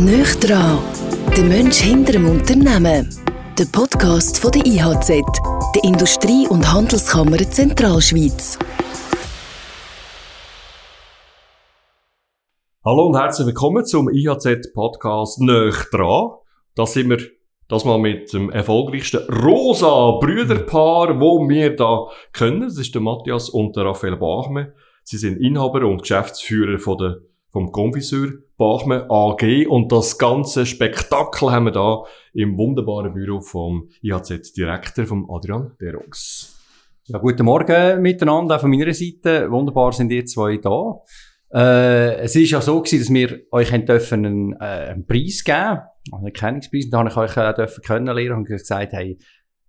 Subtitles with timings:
[0.00, 0.78] Nicht dran,
[1.36, 3.06] der Mensch hinter dem Unternehmen.
[3.58, 5.08] Der Podcast von der IHZ,
[5.74, 8.58] der Industrie- und Handelskammer Zentralschweiz.
[12.82, 16.30] Hallo und herzlich willkommen zum IHZ-Podcast Nicht dran.
[16.74, 17.18] Da sind wir
[17.68, 22.62] das mal mit dem erfolgreichsten rosa Brüderpaar, wo wir da können.
[22.62, 24.72] Das ist der Matthias und der Raphael Bachme.
[25.02, 27.16] Sie sind Inhaber und Geschäftsführer von der,
[27.50, 28.30] vom Confiseur
[28.60, 32.02] Bachme AG und das ganze Spektakel haben wir da
[32.34, 36.60] im wunderbaren Büro vom IHZ-Direktor, vom Adrian Derungs.
[37.06, 39.50] Ja, guten Morgen miteinander, auch von meiner Seite.
[39.50, 41.00] Wunderbar sind ihr zwei da.
[41.54, 45.80] Äh, es ist ja so gewesen, dass wir euch dürfen einen, äh, einen Preis geben,
[46.12, 46.84] einen Erkennungspreis.
[46.84, 49.16] Und da habe ich euch äh, dürfen kennenlernen und gesagt, hey,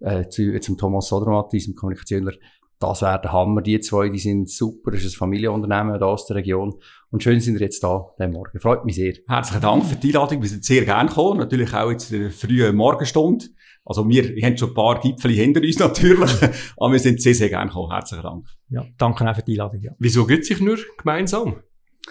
[0.02, 2.34] äh, zu, zum Thomas Sodermatt, unserem Kommunikationler,
[2.82, 3.62] das wäre der Hammer.
[3.62, 4.92] Die zwei, die sind super.
[4.92, 6.76] Das ist ein Familienunternehmen da aus der Region.
[7.12, 8.60] Und schön sind wir jetzt da, den Morgen.
[8.60, 9.14] Freut mich sehr.
[9.28, 10.42] Herzlichen Dank für die Einladung.
[10.42, 11.40] Wir sind sehr gerne gekommen.
[11.40, 13.46] Natürlich auch jetzt in der frühen Morgenstunde.
[13.86, 16.32] Also wir, wir haben schon ein paar Gipfel hinter uns natürlich.
[16.78, 17.92] aber wir sind sehr, sehr gerne gekommen.
[17.92, 18.48] Herzlichen Dank.
[18.70, 19.82] Ja, danke auch für die Einladung.
[19.82, 19.92] Ja.
[20.00, 21.62] Wieso gibt sich nur gemeinsam?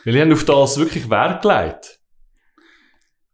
[0.05, 2.01] Weil ihr habt auf das wirklich Wert gelegt.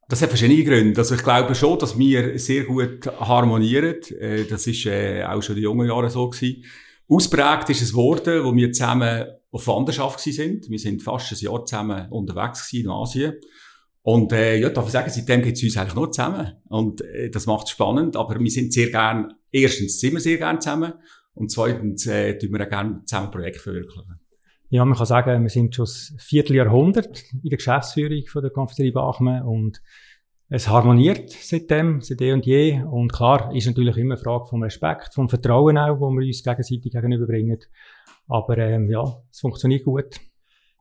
[0.08, 1.00] Das hat verschiedene Gründe.
[1.00, 3.97] Also ich glaube schon, dass wir sehr gut harmonieren.
[4.20, 6.64] Äh, Das ist äh, auch schon in den jungen Jahren so gewesen.
[7.08, 10.68] Ausprägt ist es geworden, wo wir zusammen auf Wanderschaft sind.
[10.68, 13.34] Wir sind fast ein Jahr zusammen unterwegs in Asien.
[14.02, 16.52] Und äh, ja, darf ich sagen, seitdem geht es uns eigentlich nur zusammen.
[16.68, 18.16] Und äh, das macht es spannend.
[18.16, 20.94] Aber wir sind sehr gern, erstens sind wir sehr gern zusammen
[21.34, 24.14] und zweitens äh, tun wir auch gerne zusammen Projekte verwirklichen.
[24.68, 28.92] ja, man kann sagen, wir sind schon das Vierteljahrhundert in der Geschäftsführung von der Konfiserie
[28.92, 29.80] Bachmann und
[30.48, 32.83] es harmoniert seitdem, seit eh und je.
[32.83, 36.42] Und klar, ist natürlich immer eine Frage vom Respekt, vom Vertrauen auch, wo wir uns
[36.42, 37.58] gegenseitig gegenüberbringen.
[38.28, 40.16] Aber ähm, ja, es funktioniert gut.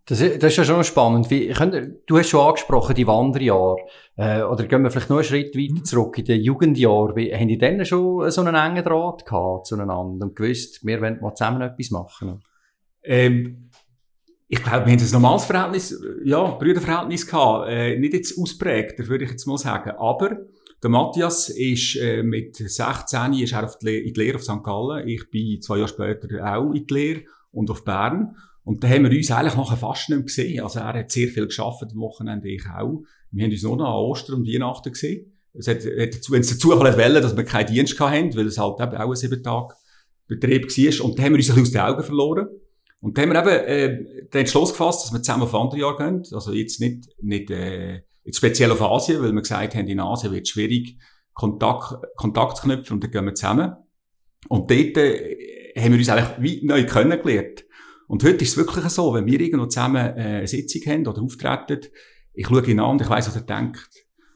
[0.08, 1.32] Das, ist- das ist ja schon spannend.
[1.32, 3.78] Wie, könnt, du hast schon angesprochen, die Wanderjahre.
[4.18, 7.16] Äh, oder gehen wir vielleicht noch einen Schritt weiter zurück in den Jugendjahren.
[7.16, 11.20] Wie, haben die dann schon so einen engen Draht gehabt zueinander und gewusst, wir wollen
[11.22, 12.44] mal zusammen etwas machen?
[13.04, 13.65] Ähm,
[14.48, 17.68] ich glaube, wir haben ein normales Verhältnis, ja, Brüderverhältnis gehabt.
[17.70, 19.92] Äh, nicht jetzt ausprägt, würde ich jetzt mal sagen.
[19.98, 20.38] Aber
[20.84, 24.64] der Matthias ist äh, mit 16 ist er auf die in die Lehre auf St.
[24.64, 25.08] Gallen.
[25.08, 28.36] Ich bin zwei Jahre später auch in die Lehre und auf Bern.
[28.64, 30.64] Und da haben wir uns eigentlich nachher fast nicht mehr gesehen.
[30.64, 33.02] Also er hat sehr viel geschafft am Wochenende, ich auch.
[33.32, 35.32] Wir haben uns nur noch an Ostern und Weihnachten gesehen.
[35.54, 38.58] Es hat, hat dazu, wenn es dazu wollen, dass wir keinen Dienst hatten, weil es
[38.58, 39.74] halt eben auch ein sieben Tage
[40.28, 41.06] Betrieb war.
[41.06, 42.48] Und da haben wir uns ein bisschen aus den Augen verloren.
[43.06, 45.98] Und dann haben wir eben äh, den Entschluss gefasst, dass wir zusammen auf andere Jahre
[45.98, 46.24] gehen.
[46.34, 50.34] Also jetzt nicht, nicht äh, jetzt speziell auf Asien, weil wir gesagt haben, in Asien
[50.34, 50.98] wird es schwierig,
[51.36, 53.76] Kontakt, Kontakt zu knüpfen und dann gehen wir zusammen.
[54.50, 57.66] Und dort äh, haben wir uns eigentlich wie neu kennengelernt.
[58.08, 61.22] Und heute ist es wirklich so, wenn wir irgendwo zusammen äh, eine Sitzung haben oder
[61.22, 61.82] auftreten,
[62.34, 63.88] ich schaue ihn an und ich weiss, was er denkt.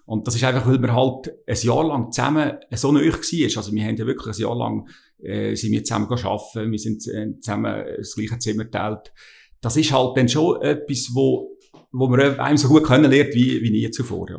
[0.05, 3.57] Und das ist einfach, weil wir halt ein Jahr lang zusammen so nahe waren.
[3.57, 4.87] Also wir haben ja wirklich ein Jahr lang
[5.21, 9.13] äh, sind wir zusammen arbeiten, wir sind äh, zusammen das gleiche Zimmer geteilt.
[9.61, 11.57] Das ist halt dann schon etwas, wo,
[11.91, 14.29] wo man einem so gut kennenlernt wie, wie nie zuvor.
[14.29, 14.37] Ja.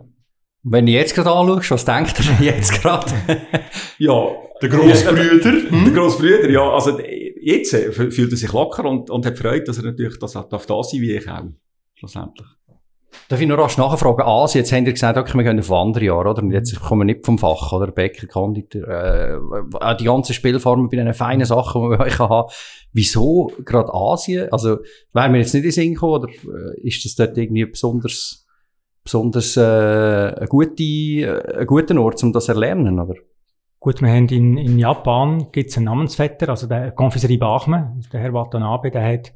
[0.63, 3.11] Und wenn du jetzt gerade anschaust, was denkt er jetzt gerade?
[3.99, 4.29] Ja,
[4.63, 5.53] Der Grossbrüder.
[5.71, 6.71] Der Grossbrüder, ja.
[6.71, 6.99] Also
[7.41, 10.67] jetzt äh, fühlt er sich locker und, und hat Freude, dass er natürlich das darf
[10.67, 11.45] da sein wie ich auch.
[11.95, 12.47] Schlussendlich.
[13.29, 14.23] Darf ich noch rasch nachfragen?
[14.23, 16.43] Asien, jetzt haben ihr gesagt, okay, wir gehen auf Wanderjahr, oder?
[16.43, 17.93] Und jetzt kommen wir nicht vom Fach, oder?
[17.93, 19.39] Bäcker, Konditor, äh,
[19.81, 22.51] auch die ganzen Spielformen bei den feinen Sachen, die wir euch haben.
[22.93, 24.53] Wieso gerade Asien?
[24.53, 24.79] Also,
[25.13, 28.47] wäre mir jetzt nicht in Sinn gekommen, oder äh, ist das dort irgendwie besonders,
[29.05, 33.15] besonders, äh, ein, gute, äh, ein guter Ort, um das zu erlernen, oder?
[33.79, 38.35] Gut, wir haben in, in Japan gibt's einen Namensvetter, also der Konfiserie Bachmann, der Herr
[38.35, 39.33] Watanabe, der hat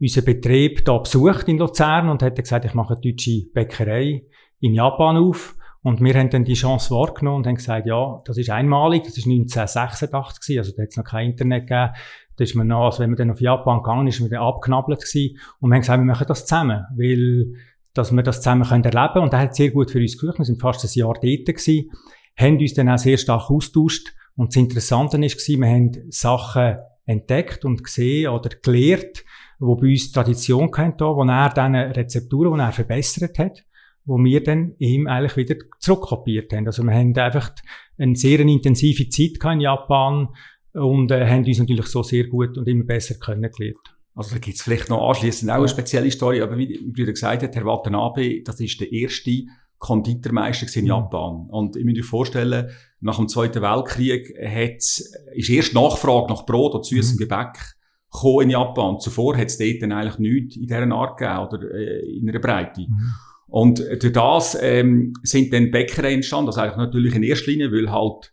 [0.00, 4.24] unseren Betrieb da besucht in Luzern und hat gesagt, ich mache eine deutsche Bäckerei
[4.60, 5.56] in Japan auf.
[5.82, 9.18] Und wir haben dann die Chance wahrgenommen und haben gesagt, ja, das ist einmalig, das
[9.18, 11.92] ist 1986 gewesen, also da hat es noch kein Internet gegeben.
[12.36, 14.84] Da ist man noch, also wenn man dann auf Japan gegangen ist, ist man dann
[14.96, 15.38] gewesen.
[15.60, 17.54] Und wir haben gesagt, wir machen das zusammen, weil,
[17.94, 19.24] dass wir das zusammen können erleben können.
[19.24, 20.40] Und das hat sehr gut für uns geholfen.
[20.40, 21.90] Wir sind fast ein Jahr dort gewesen,
[22.36, 24.12] haben uns dann auch sehr stark austauscht.
[24.34, 29.24] Und das Interessante gewesen, wir haben Sachen entdeckt und gesehen oder gelernt,
[29.58, 33.64] wo bei uns Tradition kennt, wo er dann Rezepturen, die er verbessert hat,
[34.04, 36.66] wo wir dann ihm eigentlich wieder zurückkopiert haben.
[36.66, 37.50] Also wir haben einfach
[37.98, 40.28] eine sehr intensive Zeit in Japan
[40.72, 43.96] und äh, haben uns natürlich so sehr gut und immer besser kennengelernt.
[44.14, 47.42] Also da gibt's vielleicht noch anschließend auch eine spezielle Story, aber wie wie Brüder gesagt
[47.42, 49.44] hat, Herr Watanabe, das ist der erste
[49.78, 50.88] Konditormeister in Mhm.
[50.88, 51.46] Japan.
[51.50, 52.70] Und ich muss mir vorstellen,
[53.00, 57.18] nach dem Zweiten Weltkrieg hat's, ist erst Nachfrage nach Brot oder süßem Mhm.
[57.18, 57.75] Gebäck
[58.16, 58.98] gekommen in Japan.
[58.98, 62.40] Zuvor hat es dort dann eigentlich nichts in dieser Art gegeben oder äh, in einer
[62.40, 62.80] Breite.
[62.82, 63.12] Mhm.
[63.48, 67.90] Und durch das ähm, sind dann Bäckereien entstanden, also eigentlich natürlich in erster Linie, weil
[67.90, 68.32] halt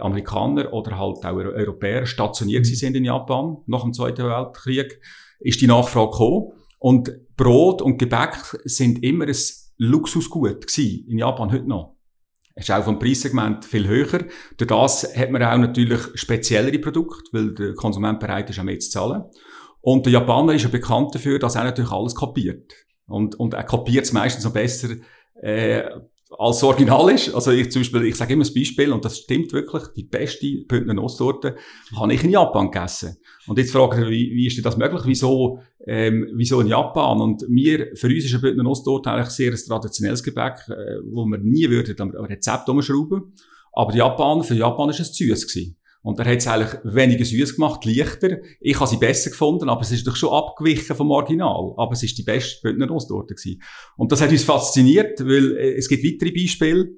[0.00, 5.00] Amerikaner oder halt auch Europäer stationiert sind in Japan nach dem Zweiten Weltkrieg,
[5.40, 6.52] ist die Nachfrage gekommen.
[6.78, 9.36] Und Brot und Gebäck sind immer ein
[9.78, 11.93] Luxusgut gewesen, in Japan heute noch.
[12.56, 14.20] Ist auch vom Preissegment viel höher.
[14.56, 18.78] Durch das hat man auch natürlich speziellere Produkte, weil der Konsument bereit ist, auch mehr
[18.78, 19.24] zu zahlen.
[19.80, 22.72] Und der Japaner ist ja bekannt dafür, dass er natürlich alles kopiert.
[23.06, 24.94] Und, und er kopiert es meistens noch besser,
[25.42, 25.82] äh,
[26.30, 27.34] als Original ist.
[27.34, 30.46] Also ich zum Beispiel, ich sage immer das Beispiel, und das stimmt wirklich, die beste
[30.66, 31.56] Bündner Nusstorte
[31.96, 33.16] habe ich in Japan gegessen.
[33.46, 35.02] Und jetzt fragt ihr, wie, wie ist denn das möglich?
[35.04, 37.20] Wieso, ähm, wieso in Japan?
[37.20, 41.24] Und mir, für uns ist eine Bündner Nusstorte eigentlich sehr ein traditionelles Gebäck, äh, wo
[41.26, 43.34] wir nie würden am Rezept umschrauben.
[43.72, 45.76] Aber Japan, für Japan ist es süß gewesen.
[46.04, 48.36] Und er hat es eigentlich weniger süß gemacht, leichter.
[48.60, 51.72] Ich habe sie besser gefunden, aber es ist doch schon abgewichen vom Original.
[51.78, 53.62] Aber es ist die beste Bündner Nusstorte gewesen.
[53.96, 56.90] Und das hat uns fasziniert, weil äh, es gibt weitere Beispiele,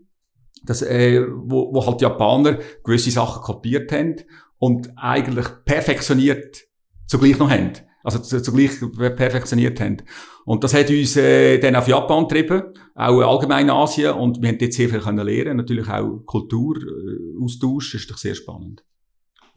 [0.64, 4.16] dass, äh, wo, wo halt Japaner gewisse Sachen kopiert haben
[4.58, 6.64] und eigentlich perfektioniert
[7.06, 7.74] zugleich noch haben.
[8.02, 8.72] Also zugleich
[9.14, 9.98] perfektioniert haben.
[10.44, 14.14] Und das hat uns äh, dann auf Japan getrieben, auch allgemein Asien.
[14.14, 15.58] Und wir haben dort sehr viel können lernen.
[15.58, 18.82] Natürlich auch Kulturaustausch, äh, ist doch sehr spannend.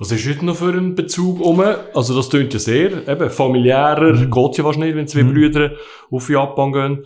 [0.02, 1.60] Was ist heute noch für ein Bezug um?
[1.60, 4.32] Also das klingt ja sehr, eben, familiärer, mhm.
[4.32, 5.34] geht ja wahrscheinlich, wenn zwei mhm.
[5.34, 5.72] Brüder
[6.10, 7.06] auf Japan gehen.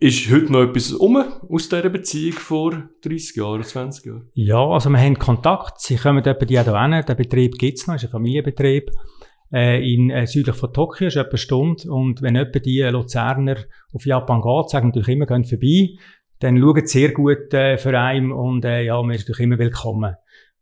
[0.00, 4.28] Ist heute noch etwas um aus dieser Beziehung vor 30 Jahren, 20 Jahren?
[4.34, 5.80] Ja, also wir haben Kontakt.
[5.80, 7.04] Sie kommen etwa die hier hin.
[7.06, 8.90] Der Betrieb gibt es noch, ist ein Familienbetrieb.
[9.52, 11.92] Äh, in äh, südlich von Tokio, ist etwa eine Stunde.
[11.92, 13.56] Und wenn etwa die Luzerner
[13.92, 15.90] auf Japan geht, sagen natürlich immer, gehen vorbei.
[16.40, 19.58] Dann schauen sie sehr gut äh, für einen und äh, ja, man ist natürlich immer
[19.58, 20.16] willkommen.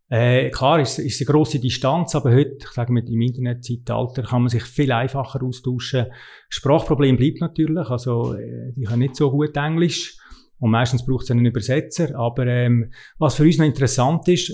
[0.09, 4.43] Äh, klar ist, ist eine grosse Distanz, aber heute, ich sage mit im Internetzeitalter, kann
[4.43, 6.07] man sich viel einfacher austauschen.
[6.49, 10.17] Sprachproblem bleibt natürlich, also äh, die können nicht so gut Englisch
[10.61, 12.17] und meistens braucht es einen Übersetzer.
[12.17, 14.53] Aber ähm, was für uns noch interessant ist,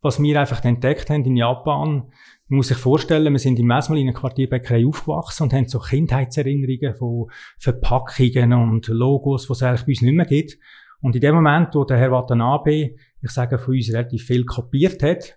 [0.00, 2.10] was wir einfach entdeckt haben in Japan,
[2.48, 7.30] man muss sich vorstellen, wir sind im Mesmelin Quartierbäckerei aufgewachsen und haben so Kindheitserinnerungen von
[7.58, 10.58] Verpackungen und Logos, was es eigentlich bei uns nicht mehr gibt.
[11.00, 15.02] Und in dem Moment, wo der Herr Watanabe ich sage, von uns relativ viel kopiert
[15.02, 15.36] hat.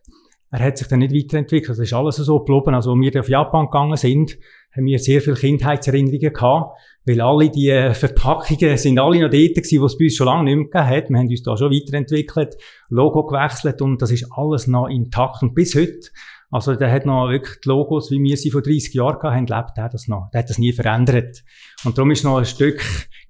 [0.50, 1.72] Er hat sich dann nicht weiterentwickelt.
[1.72, 2.74] Das ist alles so geblieben.
[2.74, 4.38] Also, als wir auf Japan gegangen sind,
[4.76, 9.56] haben wir sehr viele Kindheitserinnerungen gehabt, weil alle die äh, Verpackungen sind alle noch dort
[9.56, 11.10] gewesen, was es bei uns schon lange nicht mehr gegeben hat.
[11.10, 12.58] Wir haben uns da schon weiterentwickelt,
[12.90, 15.42] Logo gewechselt und das ist alles noch intakt.
[15.42, 16.10] Und bis heute
[16.50, 19.78] also der hat noch wirklich die Logos, wie wir sie vor 30 Jahren haben, lebt
[19.78, 20.30] er das noch.
[20.32, 21.44] Der hat das nie verändert.
[21.84, 22.82] Und darum ist noch ein Stück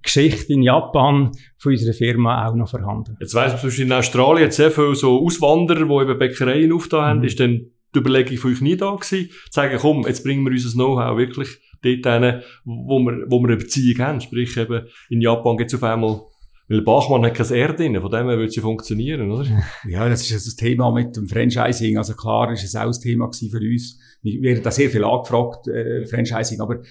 [0.02, 3.18] Geschichte in Japan von unserer Firma auch noch vorhanden.
[3.20, 7.06] Jetzt weiss man, zum Beispiel in Australien sehr viele so Auswanderer, die eben Bäckereien aufgetan
[7.06, 7.26] haben, mhm.
[7.26, 10.52] ist dann die Überlegung von euch nie da gewesen, zu sagen, komm, jetzt bringen wir
[10.52, 11.50] unser Know-how wirklich
[11.82, 14.22] dort hin, wo wir, wo wir eine Beziehung haben.
[14.22, 16.22] Sprich eben, in Japan gibt es auf einmal
[16.70, 19.46] weil Bachmann hat kein R drin, von dem her würde sie funktionieren, oder?
[19.88, 21.98] Ja, das ist das Thema mit dem Franchising.
[21.98, 23.98] Also klar ist es auch ein Thema für uns.
[24.22, 26.82] Wir werden da sehr viel angefragt, äh, Franchising, aber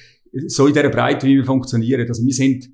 [0.46, 2.08] so in dieser Breite, wie wir funktionieren.
[2.08, 2.70] Also wir sind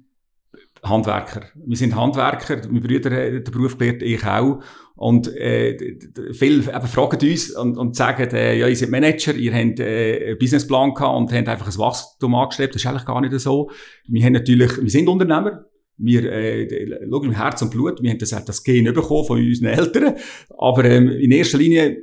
[0.83, 1.47] Handwerker.
[1.55, 4.61] Wir sind Handwerker, meine Brüder haben den Beruf gelernt, ich auch.
[4.97, 5.97] Und äh,
[6.33, 10.29] viele eben fragen uns und, und sagen, äh, ja, ihr seid Manager, ihr habt äh,
[10.29, 12.75] einen Businessplan gehabt und habt einfach ein Wachstum angestrebt.
[12.75, 13.71] Das ist eigentlich gar nicht so.
[14.09, 15.65] Wir haben natürlich, wir sind Unternehmer,
[15.99, 19.69] wir äh, schauen im Herz und Blut, wir haben das, das Gen bekommen von unseren
[19.69, 20.15] Eltern,
[20.59, 21.99] aber ähm, in erster Linie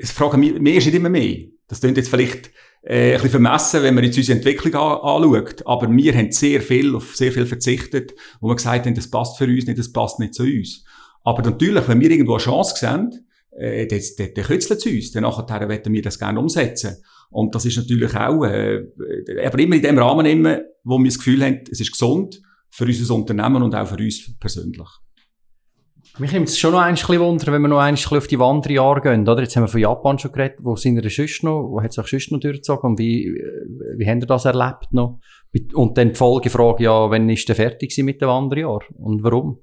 [0.00, 1.44] es fragen wir, mehr ist nicht immer mehr.
[1.68, 2.50] Das klingt jetzt vielleicht
[2.82, 6.60] äh, ein bisschen vermessen, wenn man jetzt unsere Entwicklung an, anschaut, aber wir haben sehr
[6.60, 9.92] viel, auf sehr viel verzichtet, wo wir gesagt haben, das passt für uns nicht, das
[9.92, 10.84] passt nicht zu uns.
[11.22, 13.26] Aber natürlich, wenn wir irgendwo eine Chance sehen,
[13.58, 16.96] äh, dann, dann, dann kützelt es uns, dann nachher werden wir das gerne umsetzen.
[17.30, 18.82] Und das ist natürlich auch, äh,
[19.44, 22.84] aber immer in dem Rahmen, immer, wo wir das Gefühl haben, es ist gesund, für
[22.84, 24.88] unser Unternehmen und auch für uns persönlich.
[26.18, 28.38] Mich nimmt es schon noch ein bisschen Wunder, wenn wir noch ein bisschen auf die
[28.38, 29.42] Wanderjahre gehen, oder?
[29.42, 30.58] Jetzt haben wir von Japan schon geredet.
[30.60, 31.62] Wo sind wir sonst noch?
[31.62, 32.90] Wo hat es euch sonst noch durchgezogen?
[32.90, 33.32] Und wie,
[33.96, 35.20] wie habt ihr das erlebt noch?
[35.72, 38.80] Und dann die Folgefrage, ja, wann ist der fertig mit dem Wanderjahr?
[38.98, 39.62] Und warum?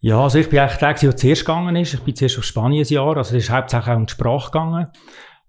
[0.00, 1.94] Ja, also ich bin eigentlich der, der zuerst gegangen ist.
[1.94, 3.16] Ich bin zuerst auf Spanien ein Jahr.
[3.16, 4.86] Also es ist hauptsächlich auch um die Sprache gegangen.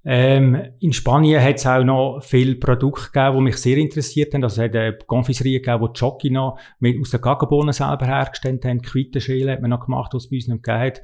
[0.07, 4.43] Ähm, in Spanien hat es auch noch viele Produkte gegeben, die mich sehr interessiert haben.
[4.43, 8.63] Also es hat eine Konfiserie gegeben, die Jockey noch mit, aus den Kakaobohnen selber hergestellt
[8.65, 8.81] haben.
[8.81, 11.01] Quittenschäle hat man noch gemacht, was es bei uns noch gegeben hat.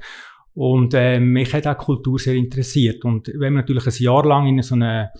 [0.54, 3.04] Und äh, mich hat auch Kultur sehr interessiert.
[3.04, 5.10] Und wenn man natürlich ein Jahr lang in so einer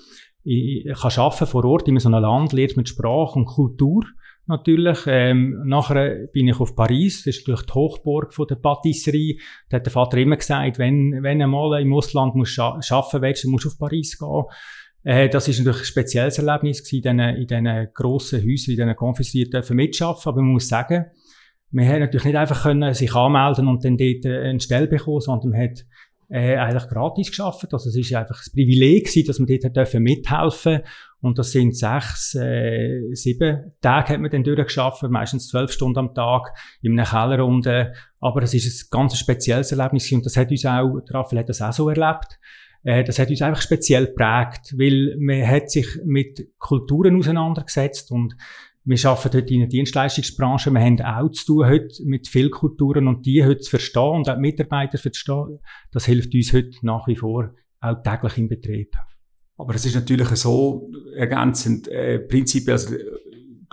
[0.44, 4.04] ich kann arbeiten vor Ort in so einem Land, lernt mit Sprache und Kultur
[4.46, 4.98] natürlich.
[5.06, 9.38] Ähm, nachher bin ich auf Paris, das ist natürlich die Hochburg von der Patisserie.
[9.68, 13.46] Da hat der Vater immer gesagt, wenn, wenn du mal im Ausland musst arbeiten willst,
[13.46, 14.44] musst du auf Paris gehen.
[15.04, 19.50] Äh, das ist natürlich ein spezielles Erlebnis gewesen, in diesen, grossen Häusern, in diesen Konfiserien
[19.50, 20.28] dürfen mitschaffen.
[20.28, 21.06] Aber man muss sagen,
[21.70, 25.20] man hat natürlich nicht einfach können sich anmelden und dann dort äh, eine Stelle bekommen,
[25.20, 25.84] sondern man hat
[26.28, 27.72] äh, eigentlich gratis geschafft.
[27.72, 30.80] Also es ist einfach das Privileg gewesen, dass man dort mithelfen
[31.22, 36.14] und das sind sechs, äh, sieben Tage hat man dann durchgeschafft, meistens zwölf Stunden am
[36.14, 36.52] Tag
[36.82, 37.92] in einer Kellerrunde.
[38.20, 41.62] Aber es ist ein ganz spezielles Erlebnis und das hat uns auch, Raphael hat das
[41.62, 42.40] auch so erlebt.
[42.82, 48.34] Äh, das hat uns einfach speziell prägt, weil man hat sich mit Kulturen auseinandergesetzt und
[48.84, 50.72] wir arbeiten heute in der Dienstleistungsbranche.
[50.72, 54.28] Wir haben auch zu tun heute mit vielen Kulturen und die heute zu verstehen und
[54.28, 55.60] auch die Mitarbeiter zu verstehen.
[55.92, 58.92] Das hilft uns heute nach wie vor auch täglich im Betrieb.
[59.56, 62.94] Aber es ist natürlich so ergänzend, äh, prinzipiell, also,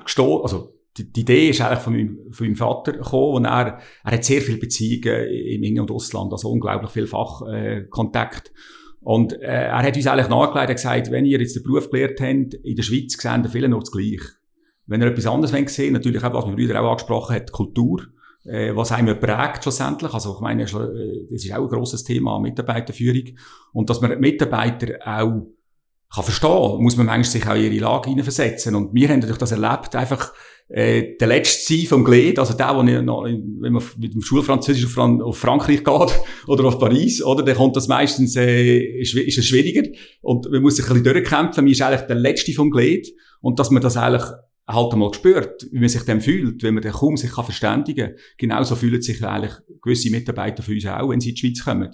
[0.03, 3.79] gestohlen, also die, die, Idee ist eigentlich von meinem, von meinem Vater gekommen und er,
[4.03, 8.50] er hat sehr viele Beziehungen im In- und Ausland, also unglaublich viel Fachkontakt.
[8.50, 8.51] Äh,
[9.01, 12.19] und äh, er hat uns eigentlich nachgelegt, er gesagt, wenn ihr jetzt den Beruf gelernt
[12.19, 14.33] habt, in der Schweiz sehen viele noch das Gleiche.
[14.88, 18.07] Wenn ihr etwas anderes wollt sehen, natürlich auch, was mein Brüder auch angesprochen hat, Kultur,
[18.43, 20.13] äh, was einem prägt schlussendlich.
[20.13, 23.38] Also ich meine, äh, das ist auch ein grosses Thema, Mitarbeiterführung.
[23.71, 25.48] Und dass man Mitarbeiter auch
[26.13, 28.75] kann verstehen, muss man manchmal sich auch in ihre Lage hineinversetzen.
[28.75, 30.33] Und wir haben natürlich das erlebt, einfach
[30.69, 34.85] äh, der letzte sein vom Glied, also der, wo noch, wenn man mit dem Schulfranzösisch
[34.85, 39.15] auf, Fran auf Frankreich geht oder auf Paris, oder, dann kommt das meistens, äh, ist,
[39.15, 39.87] ist es schwieriger
[40.21, 41.63] und man muss sich ein bisschen durchkämpfen.
[41.63, 43.07] Man ist eigentlich der letzte vom Glied
[43.41, 44.25] und dass man das eigentlich
[44.67, 48.09] halt einmal spürt, wie man sich dem fühlt, wenn man dann kaum sich kann verständigen
[48.09, 48.19] kann.
[48.37, 51.89] Genauso fühlen sich eigentlich gewisse Mitarbeiter von uns auch, wenn sie in die Schweiz kommen.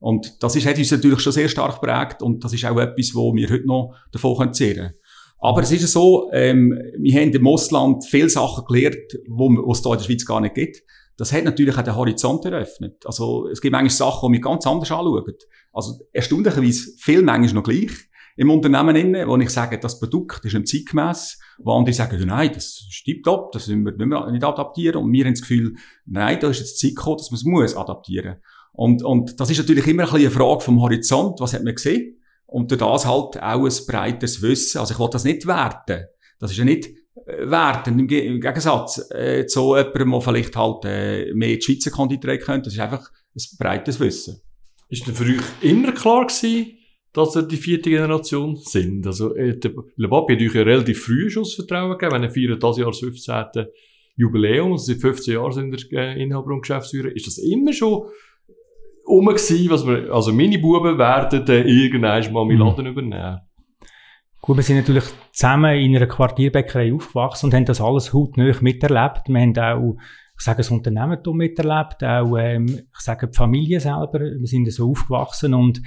[0.00, 3.14] Und das ist, hat uns natürlich schon sehr stark geprägt und das ist auch etwas,
[3.14, 4.94] wo wir heute noch davon zehren können.
[5.38, 9.92] Aber es ist so, ähm, wir haben im Ausland viele Sachen gelernt, wo es hier
[9.92, 10.82] in der Schweiz gar nicht gibt.
[11.16, 13.04] Das hat natürlich auch den Horizont eröffnet.
[13.04, 15.34] Also, es gibt manchmal Sachen, die wir ganz anders anschauen.
[15.72, 17.90] Also, erstaunlicherweise viel manchmal noch gleich
[18.36, 22.50] im Unternehmen inne, wo ich sage, das Produkt ist ein zeitgemäß, wo andere sagen, nein,
[22.54, 25.02] das stimmt ab, das müssen wir, nicht adaptieren.
[25.02, 25.74] Und wir haben das Gefühl,
[26.06, 28.36] nein, da ist jetzt Zeit gekommen, dass man es muss adaptieren.
[28.72, 31.74] Und, und das ist natürlich immer ein bisschen eine Frage vom Horizont, was hat man
[31.74, 32.20] gesehen?
[32.46, 34.78] Und durch das halt auch ein breiteres Wissen.
[34.78, 36.06] Also ich will das nicht werten.
[36.38, 36.88] Das ist ja nicht
[37.26, 41.90] äh, werten, im, im Gegensatz äh, zu jemandem, der vielleicht halt äh, mehr die Schweizer
[41.90, 42.64] Konditorei könnte.
[42.64, 44.40] Das ist einfach ein breites Wissen.
[44.88, 46.78] Ist denn für euch immer klar gewesen,
[47.12, 49.06] dass ihr die vierte Generation sind?
[49.06, 49.58] Also äh,
[49.96, 52.78] Le Papi hat euch ja relativ früh schon das Vertrauen gegeben, wenn er feiert das
[52.78, 53.66] Jahr das 15.
[54.16, 57.14] Jubiläum, also seit 15 Jahren sind ihr äh, Inhaber und Geschäftsführer.
[57.14, 58.08] Ist das immer schon
[59.10, 62.64] um gewesen, was wir, also meine Buben werden dann irgendwann mal meinen mhm.
[62.64, 63.40] Laden übernehmen.
[64.40, 69.28] Gut, wir sind natürlich zusammen in einer Quartierbäckerei aufgewachsen und haben das alles hautnah miterlebt.
[69.28, 69.96] Wir haben auch,
[70.38, 74.20] ich sage, das Unternehmertum miterlebt, auch, ähm, ich sage, die Familie selber.
[74.20, 75.82] Wir sind so aufgewachsen und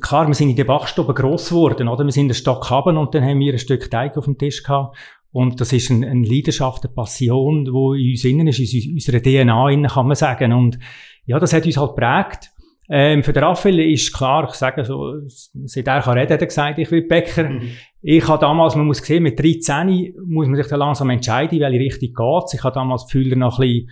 [0.00, 2.04] klar, wir sind in der Bachstube gross geworden, oder?
[2.04, 4.62] Wir sind einen Stock haben und dann haben wir ein Stück Teig auf dem Tisch
[4.62, 4.96] gehabt.
[5.30, 9.20] Und das ist eine, eine Leidenschaft, eine Passion, die in uns innen ist, in unserer
[9.20, 10.52] DNA innen, kann man sagen.
[10.52, 10.78] Und
[11.24, 12.50] ja, das hat uns halt prägt.
[12.88, 16.46] Ähm, für den Raphael ist klar, ich sage so, seit er kann reden, hat er
[16.46, 17.48] gesagt, ich will Bäcker.
[17.48, 17.70] Mhm.
[18.02, 21.78] Ich habe damals, man muss sehen, mit 13 muss man sich dann langsam entscheiden, welche
[21.78, 22.54] Richtung geht.
[22.54, 23.90] Ich habe damals die Fühler noch ein bisschen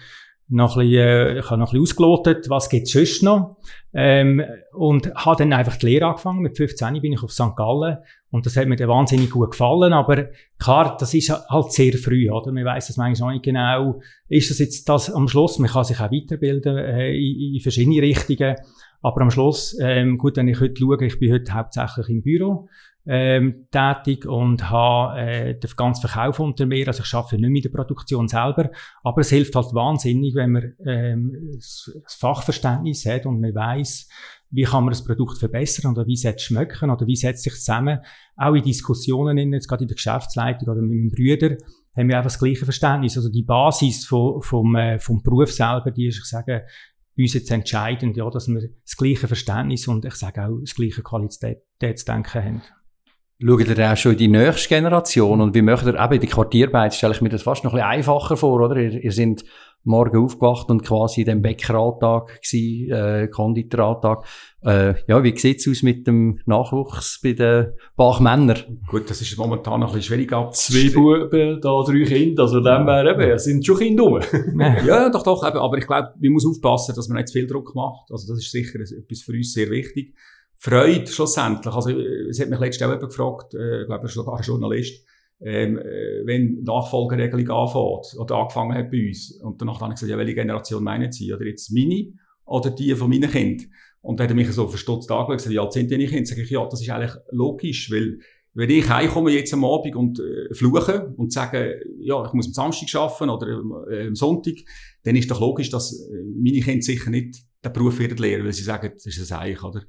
[0.50, 3.56] noch ein bisschen, äh, ich habe noch ein bisschen ausgelotet, was gibt's sonst noch.
[3.94, 6.40] Ähm, und habe dann einfach die Lehre angefangen.
[6.40, 7.56] Mit 15 bin ich auf St.
[7.56, 7.98] Gallen
[8.30, 9.92] und das hat mir dann wahnsinnig gut gefallen.
[9.92, 12.52] Aber klar, das ist halt sehr früh, oder?
[12.52, 14.00] Man weiß das manchmal noch nicht genau.
[14.28, 15.58] Ist das jetzt das am Schluss?
[15.58, 18.56] Man kann sich auch weiterbilden äh, in, in verschiedene Richtungen.
[19.02, 22.68] Aber am Schluss, ähm, gut, wenn ich heute schaue, ich bin heute hauptsächlich im Büro
[23.06, 26.86] ähm, tätig und habe äh, den ganzen Verkauf unter mir.
[26.86, 28.70] Also ich arbeite nicht mit der Produktion selber,
[29.02, 34.08] aber es hilft halt wahnsinnig, wenn man ähm, das Fachverständnis hat und man weiß,
[34.50, 37.54] wie kann man das Produkt verbessern oder wie setzt es schmecken oder wie setzt sich
[37.54, 38.00] zusammen.
[38.36, 41.56] Auch in Diskussionen, in, jetzt gerade in der Geschäftsleitung oder mit meinem Brüder,
[41.96, 43.16] haben wir einfach das gleiche Verständnis.
[43.16, 46.66] Also die Basis vom, vom, äh, vom Beruf selber, die ist, ich sage,
[47.16, 51.02] uns jetzt entscheidend, ja, dass wir das gleiche Verständnis und ich sage auch das gleiche
[51.02, 52.62] Qualitätsdenken haben.
[53.42, 56.26] Schaut ihr auch schon in die nächste Generation und wie möchtet ihr eben in die
[56.26, 58.76] Quartierarbeit, stelle ich mir das fast noch ein bisschen einfacher vor, oder?
[58.76, 59.44] Ihr, ihr sind
[59.84, 64.26] morgen aufgewacht und quasi in dem Bäckeralltag gsi, äh, Konditoralltag.
[64.62, 68.80] Äh, ja, wie sieht's aus mit dem Nachwuchs bei den Bachmännern?
[68.86, 70.54] Gut, das ist momentan noch ein bisschen schwierig ab.
[70.54, 74.20] Zwei Buben, da drei Kinder, also dem wäre eben, es sind schon Kinder rum.
[74.86, 77.46] ja, doch, doch, eben, aber ich glaube, man muss aufpassen, dass man nicht zu viel
[77.46, 78.10] Druck macht.
[78.10, 80.14] Also das ist sicher etwas für uns sehr wichtig.
[80.62, 81.74] Freude schlussendlich.
[81.74, 85.06] Also, es hat mich letztens auch jemand gefragt, äh, ich glaube, sogar ein Journalist,
[85.42, 89.32] ähm, äh, wenn Nachfolgeregelung anfängt oder angefangen hat bei uns.
[89.42, 91.32] Und danach habe ich gesagt, ja, welche Generation meinen Sie?
[91.32, 92.12] Oder jetzt meine
[92.44, 93.70] oder die von meinen Kindern?
[94.02, 96.26] Und dann hat er mich so verstutzt angeschaut und gesagt, ja, sind deine Kinder?
[96.26, 98.18] Sag ich, ja, das ist eigentlich logisch, weil
[98.52, 102.52] wenn ich heimkomme jetzt am Abend und äh, fluche und sage, ja, ich muss am
[102.52, 104.54] Samstag arbeiten oder äh, am Sonntag,
[105.04, 108.52] dann ist doch logisch, dass äh, meine Kinder sicher nicht den Beruf werden lernen, weil
[108.52, 109.82] sie sagen, das ist ein Eich, oder?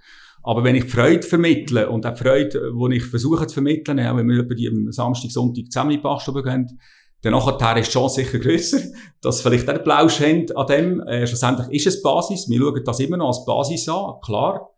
[0.43, 3.99] Aber wenn ich die Freude vermittle und auch die Freude, die ich versuche zu vermitteln,
[3.99, 6.79] auch wenn wir über die am Samstag, Sonntag zusammen in die Bachstube gehen,
[7.21, 8.79] dann nachher ist die Chance sicher grösser,
[9.21, 11.01] dass vielleicht auch Plausch haben an dem.
[11.01, 12.49] Äh, schlussendlich ist es Basis.
[12.49, 14.71] Wir schauen das immer noch als Basis an, klar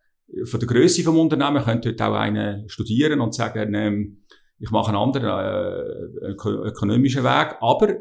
[0.46, 4.24] von der Größe vom Unternehmen könnte heute auch einer studieren und sagen, ähm,
[4.60, 7.56] ich mache einen anderen äh, ökonomischen Weg.
[7.60, 7.96] Aber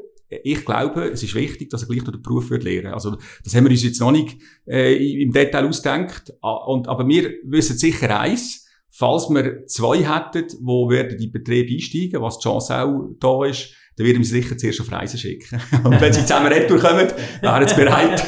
[0.45, 2.95] ich glaube, es ist wichtig, dass er gleich noch den Beruf wird lernen.
[2.95, 4.37] Also das haben wir uns jetzt noch nicht
[4.67, 6.33] äh, im Detail ausgedacht.
[6.41, 12.21] Und, aber wir wissen sicher eins, falls wir zwei hätten, wo werden die Betriebe einsteigen,
[12.23, 15.61] was die Chance auch da ist, dann werden wir sie sicher zuerst auf Reisen schicken.
[15.85, 17.09] Und wenn sie zusammen retour kommen,
[17.41, 18.25] wären sie bereit,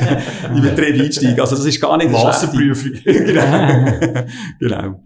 [0.48, 1.40] in den Betrieb einsteigen.
[1.40, 2.92] Also das ist gar nicht Massenprüfung.
[3.04, 3.98] genau.
[4.60, 5.04] genau.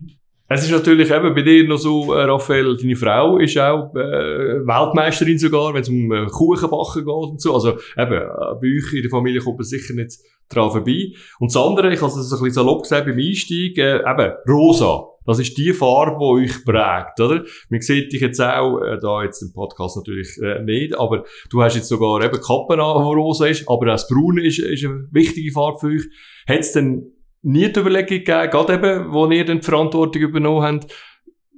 [0.51, 4.65] Es ist natürlich eben bei dir noch so, äh, Raphael, deine Frau ist auch äh,
[4.67, 7.53] Weltmeisterin sogar, wenn es um äh, Kuchenbacken geht und so.
[7.53, 10.17] Also eben, äh, bei euch in der Familie kommt man sicher nicht
[10.49, 11.13] dran vorbei.
[11.39, 15.05] Und das andere, ich habe es ein bisschen salopp gesagt beim Einstieg, äh, eben rosa.
[15.27, 17.45] Das ist die Farbe, die euch prägt, oder?
[17.69, 21.63] Man sieht dich jetzt auch, äh, da jetzt im Podcast natürlich äh, nicht, aber du
[21.63, 24.87] hast jetzt sogar eben Kappen an, die rosa ist, aber auch das Braune ist, ist
[24.87, 26.05] eine wichtige Farbe für euch.
[26.49, 30.63] Hat es denn nie die Überlegung gegeben, gerade eben, wo ihr dann die Verantwortung übernommen
[30.63, 30.95] habt,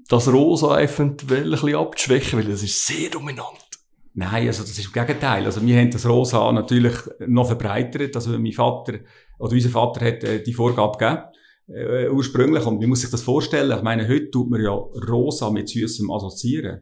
[0.08, 3.70] das Rosa eventuell ein bisschen abzuschwächen, weil das ist sehr dominant.
[4.12, 5.44] Nein, also das ist im Gegenteil.
[5.44, 6.94] Also wir haben das Rosa natürlich
[7.26, 8.16] noch verbreitert.
[8.16, 8.98] Also mein Vater,
[9.38, 11.22] oder unser Vater hat äh, die Vorgabe gegeben
[11.68, 12.66] äh, ursprünglich.
[12.66, 13.76] Und wie muss sich das vorstellen?
[13.76, 16.80] Ich meine, heute tut man ja rosa mit Süßem assoziieren.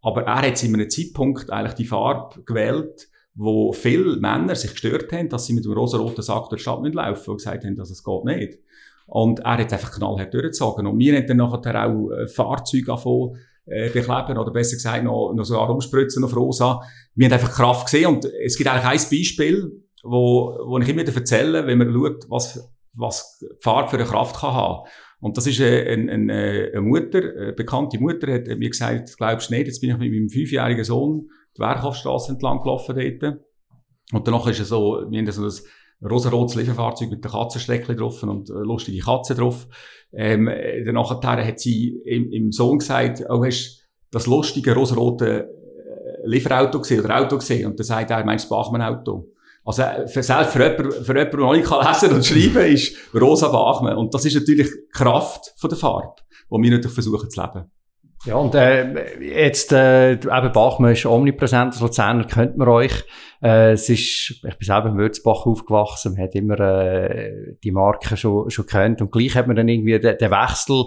[0.00, 5.12] Aber er hat in einem Zeitpunkt eigentlich die Farbe gewählt, wo viele Männer sich gestört
[5.12, 7.90] haben, dass sie mit dem rosa-roten Sack durch die Stadt laufen und gesagt haben, dass
[7.90, 8.58] es geht nicht.
[9.06, 10.86] Und er hat einfach knallhart durchgezogen.
[10.86, 15.32] Und wir haben dann nachher auch äh, Fahrzeuge angefangen, äh, bekleben oder besser gesagt noch,
[15.34, 16.82] noch sogar umspritzen auf rosa.
[17.14, 21.02] Wir haben einfach Kraft gesehen und es gibt eigentlich ein Beispiel, wo, wo ich immer
[21.02, 24.88] wieder erzähle, wenn man schaut, was was die Farbe für eine Kraft kann haben.
[25.22, 29.54] Und das ist eine, eine, eine Mutter, eine bekannte Mutter, hat mir gesagt, glaubst du
[29.54, 33.40] nicht, jetzt bin ich mit meinem fünfjährigen Sohn die Werkhoffstrasse entlang gelaufen dort.
[34.12, 38.20] Und danach ist es so, wir haben so ein rosa-rotes Lieferfahrzeug mit der Katzenstreckchen drauf
[38.24, 39.68] und lustige Katze drauf.
[40.12, 40.50] Ähm,
[40.84, 47.04] danach hat sie im, im Sohn gesagt, oh, hast das lustige rosa-rote äh, Lieferauto gesehen
[47.04, 47.66] oder Auto gesehen?
[47.66, 49.31] Und dann sagt er, meinst du Bachmann-Auto?
[49.64, 53.48] Also, für, selbst für jemanden, für jemanden, der noch nicht lesen und schreiben ist Rosa
[53.48, 53.96] Bachmann.
[53.96, 56.14] Und das ist natürlich die Kraft von der Farbe,
[56.50, 57.70] die wir natürlich versuchen zu leben.
[58.24, 63.04] Ja, und äh, jetzt, äh, eben Bachmann ist omnipräsent, als Luzerner kennt man euch.
[63.42, 68.16] Äh, es ist, ich bin selber in Würzbach aufgewachsen, man hat immer äh, die Marke
[68.16, 70.84] schon, schon kennt und gleich hat man dann irgendwie den, den Wechsel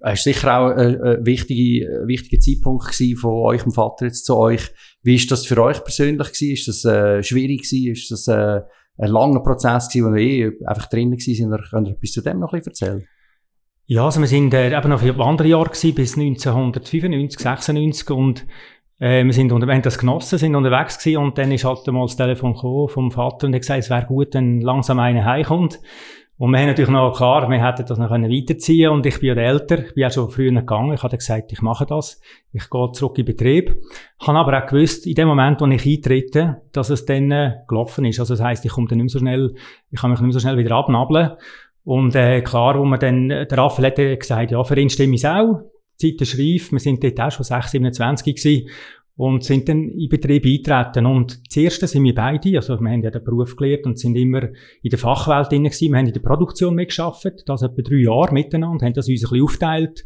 [0.00, 4.36] es ist sicher auch ein, ein wichtiger, wichtiger Zeitpunkt gewesen von eurem Vater jetzt zu
[4.36, 4.70] euch.
[5.02, 6.52] Wie ist das für euch persönlich gewesen?
[6.52, 7.92] Ist das äh, schwierig gewesen?
[7.92, 8.60] Ist das äh,
[8.98, 11.70] ein langer Prozess gewesen, wo wir eh einfach drinnen gewesen sind?
[11.70, 13.08] Könnt ihr bis zu dem noch ein bisschen erzählen?
[13.86, 18.46] Ja, also wir sind äh, eben noch für andere Jahre gewesen, bis 1995, 96 und
[18.98, 21.86] äh, wir sind unter, wir haben das genossen, sind unterwegs gewesen und dann ist halt
[21.86, 25.24] mal das Telefon gekommen vom Vater und hat gesagt, es wäre gut, wenn langsam einer
[25.24, 25.80] heimkommt.
[26.38, 28.96] Und wir haben natürlich noch, klar, wir hätten das noch weiterziehen können.
[28.96, 30.94] Und ich bin ja älter, ich bin ja schon früher gegangen.
[30.94, 32.20] Ich hatte gesagt, ich mache das.
[32.52, 33.76] Ich gehe zurück in Betrieb.
[34.20, 37.56] Ich habe aber auch gewusst, in dem Moment, wo ich eintrete, dass es dann äh,
[37.66, 38.20] gelaufen ist.
[38.20, 39.54] Also das heisst, ich komme dann nicht mehr so schnell,
[39.90, 41.32] ich kann mich nicht mehr so schnell wieder abnabeln.
[41.82, 45.16] Und äh, klar, wo man dann, äh, der Raphael hat gesagt, ja, für ihn stimme
[45.16, 45.62] ich auch.
[46.00, 46.70] Die Zeit ist reif.
[46.70, 48.68] Wir sind dort auch schon 6, 27 gewesen
[49.18, 51.04] und sind dann in Betrieb eingetreten.
[51.04, 54.14] Und das erste sind wir beide, also wir haben ja den Beruf gelernt und sind
[54.14, 55.90] immer in der Fachwelt drin gewesen.
[55.90, 59.22] Wir haben in der Produktion mitgearbeitet, das etwa drei Jahre miteinander, haben das uns ein
[59.22, 60.04] bisschen aufgeteilt,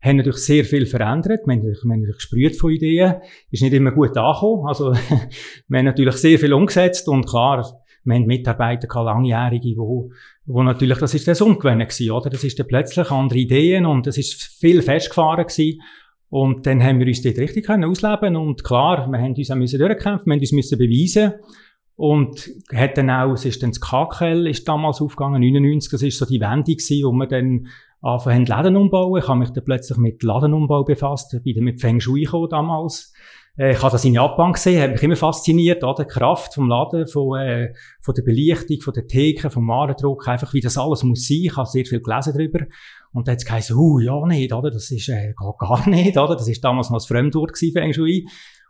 [0.00, 3.16] haben natürlich sehr viel verändert, wir haben wir haben natürlich gesprüht von Ideen,
[3.50, 4.92] ist nicht immer gut angekommen, also
[5.68, 7.62] wir haben natürlich sehr viel umgesetzt und klar,
[8.04, 10.10] wir haben Mitarbeiter gehabt, Langjährige, wo,
[10.46, 12.30] wo natürlich, das ist das Ungewöhnlich gewesen, oder?
[12.30, 15.80] Das ist dann plötzlich andere Ideen und es ist viel festgefahren gewesen.
[16.34, 19.54] Und dann haben wir uns dort richtig können ausleben und klar, wir haben uns auch
[19.54, 21.34] müssen wir haben uns müssen beweisen
[21.94, 26.18] und hat dann auch, es ist dann das KKL ist damals aufgegangen, 99, das ist
[26.18, 27.68] so die Wendung gewesen, wo wir dann
[28.00, 29.22] anfangen Läden umbauen.
[29.22, 33.12] Ich habe mich dann plötzlich mit Ladenumbau befasst, bin dann mit Feng Shui gekommen damals.
[33.56, 36.02] Äh, ich habe das in Japan gesehen, hat mich immer fasziniert, oder?
[36.02, 40.52] Die Kraft vom Laden, von, äh, von der Belichtung, von der Theke, vom Warendruck, einfach
[40.52, 41.42] wie das alles muss sein.
[41.44, 42.66] Ich habe sehr viel gelesen darüber.
[43.14, 44.70] Und dann hat es geheißen, uh, ja, nicht, oder?
[44.70, 46.34] Das ist, äh, geht gar nicht, oder?
[46.34, 48.26] Das ist damals noch ein Fremdwort gewesen, Feng Shui.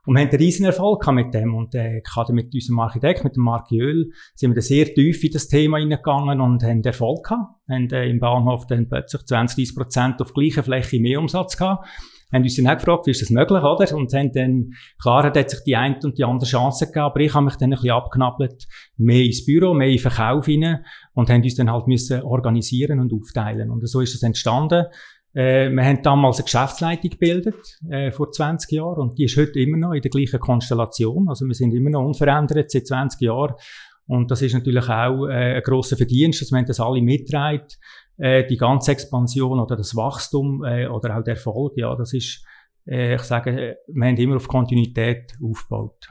[0.06, 1.54] Und wir haben einen riesen Erfolg mit dem.
[1.54, 5.24] Und äh, gerade mit unserem Architekt, mit dem Marc Jöl, sind wir da sehr tief
[5.24, 7.54] in das Thema hineingegangen und haben Erfolg gehabt.
[7.70, 11.88] Haben äh, im Bahnhof dann plötzlich 20, 30 Prozent auf gleicher Fläche mehr Umsatz gehabt.
[12.34, 13.96] Haben uns dann auch gefragt, wie ist das möglich, oder?
[13.96, 17.32] Und haben dann, klar, hat sich die eine und die andere Chance gegeben, aber ich
[17.32, 18.66] habe mich dann ein bisschen abknabbelt,
[18.96, 23.12] mehr ins Büro, mehr in Verkauf hinein und haben uns dann halt müssen organisieren und
[23.12, 23.70] aufteilen.
[23.70, 24.86] Und so ist es entstanden.
[25.32, 29.58] Äh, wir haben damals eine Geschäftsleitung gebildet, äh, vor 20 Jahren, und die ist heute
[29.60, 31.28] immer noch in der gleichen Konstellation.
[31.28, 33.54] Also wir sind immer noch unverändert seit 20 Jahren.
[34.06, 37.78] Und das ist natürlich auch äh, ein grosser Verdienst, dass man das alle mitträgt.
[38.16, 42.44] Äh, die ganze Expansion oder das Wachstum äh, oder auch der Erfolg, ja, das ist,
[42.86, 46.08] äh, ich sage, wir haben immer auf Kontinuität aufgebaut.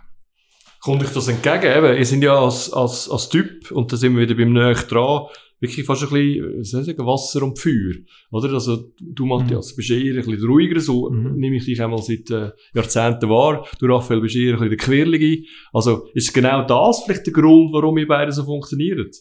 [0.82, 1.78] Kommt euch das entgegen?
[1.78, 4.74] Eben, ihr seid ja als, als, als Typ, und da sind wir wieder beim Näher
[4.74, 5.28] dran,
[5.62, 7.96] wirklich fast ein bisschen, ich sagen, Wasser und Feuer.
[8.32, 8.54] Oder?
[8.54, 9.76] Also, du, Matthias, mhm.
[9.78, 11.38] bist eher ein bisschen ruhiger, so mhm.
[11.38, 13.66] nehme ich dich einmal seit äh, Jahrzehnten wahr.
[13.80, 15.48] Du, Raphael, bist eher ein bisschen der Quirlige.
[15.72, 19.16] Also, ist genau das vielleicht der Grund, warum ihr beide so funktioniert?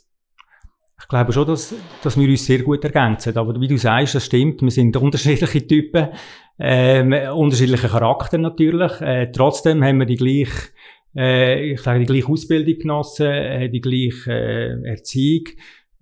[1.03, 3.37] Ich glaube schon, dass, dass wir uns sehr gut ergänzen.
[3.37, 4.63] Aber wie du sagst, das stimmt.
[4.63, 6.09] Wir sind unterschiedliche Typen,
[6.59, 9.01] ähm, unterschiedliche Charakter natürlich.
[9.01, 10.71] Äh, trotzdem haben wir die gleiche,
[11.17, 15.49] äh, ich sage, die gleiche Ausbildung genossen, äh, die gleiche äh, Erziehung.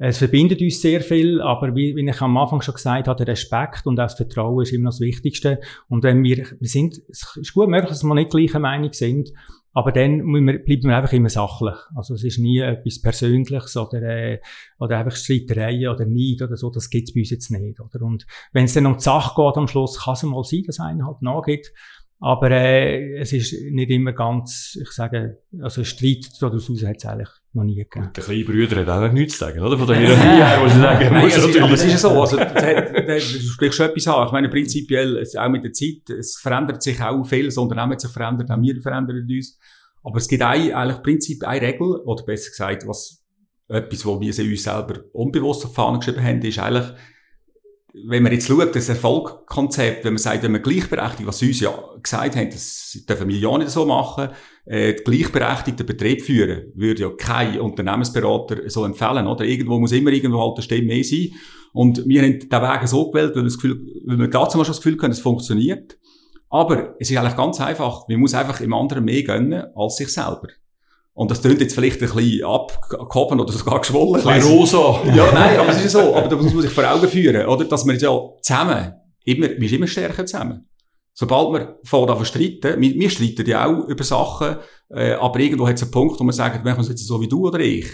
[0.03, 3.35] Es verbindet uns sehr viel, aber wie, wie ich am Anfang schon gesagt habe, der
[3.35, 5.61] Respekt und auch das Vertrauen ist immer noch das Wichtigste.
[5.89, 9.31] Und wenn wir, wir sind, es ist gut möglich, dass wir nicht gleicher Meinung sind,
[9.73, 11.77] aber dann bleiben wir einfach immer sachlich.
[11.95, 14.41] Also es ist nie etwas Persönliches oder, äh,
[14.79, 17.81] oder einfach Streitereien oder Neid oder so, das gibt's bei uns jetzt nicht.
[17.81, 18.03] Oder?
[18.03, 20.81] Und wenn es dann um die Sache geht am Schluss, kann es mal sein, dass
[20.81, 21.73] einer halt nachgeht.
[22.23, 27.29] Aber äh, es ist nicht immer ganz, ich sage, also Streit daraus hat es eigentlich
[27.55, 28.11] noch nie gegeben.
[28.15, 29.79] Der kleine Bruder hat auch nichts zu sagen, oder?
[29.79, 31.15] Von der Hierarchie her, muss ich sagen.
[31.15, 34.27] Nein, ist, aber es ist ja so, also, du sprichst schon etwas an.
[34.27, 38.03] Ich meine, prinzipiell, auch mit der Zeit, es verändert sich auch viel, das Unternehmen hat
[38.03, 39.59] sich verändert, auch wir verändern uns.
[40.05, 43.25] Aber es gibt ein, eigentlich Prinzip, eine Regel, oder besser gesagt, was,
[43.69, 46.87] etwas, wo wir uns selber unbewusst auf die Fahne geschrieben haben, ist eigentlich,
[47.93, 51.61] wenn man jetzt schaut, das Erfolgskonzept, wenn man sagt, wenn man gleichberechtigt, was sie uns
[51.61, 54.29] ja gesagt haben, das dürfen wir ja nicht so machen,
[54.67, 59.45] äh, gleichberechtigten Betrieb führen, würde ja kein Unternehmensberater so empfehlen, oder?
[59.45, 61.31] Irgendwo muss immer irgendwo halt eine Stimme mehr sein.
[61.73, 64.65] Und wir haben den Weg so gewählt, weil wir das Gefühl, weil wir dazu mal
[64.65, 65.99] schon das Gefühl können, es funktioniert.
[66.49, 68.09] Aber es ist eigentlich ganz einfach.
[68.09, 70.49] Man muss einfach im anderen mehr gönnen als sich selber.
[71.21, 74.27] Und das klingt jetzt vielleicht ein bisschen abgehoben oder sogar geschwollen.
[74.27, 75.03] Ein bisschen rosa.
[75.15, 76.15] Ja, nein, aber es ist so.
[76.15, 77.67] Aber das muss man sich vor Augen führen, oder?
[77.67, 78.95] Dass wir ja zusammen,
[79.27, 80.67] immer, wir sind immer stärker zusammen.
[81.13, 84.57] Sobald wir vor da streiten, wir, wir streiten ja auch über Sachen,
[84.89, 86.33] äh, aber irgendwo hat es einen Punkt, wo wir
[86.65, 87.85] machen es jetzt so wie du oder ich.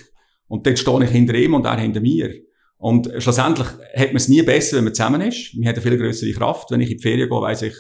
[0.47, 2.33] Und dann stehe ich hinter ihm und er hinter mir.
[2.77, 5.53] Und schlussendlich hat man es nie besser, wenn man zusammen ist.
[5.53, 6.71] Wir haben eine viel größere Kraft.
[6.71, 7.75] Wenn ich in die Ferien gehe, weiss ich,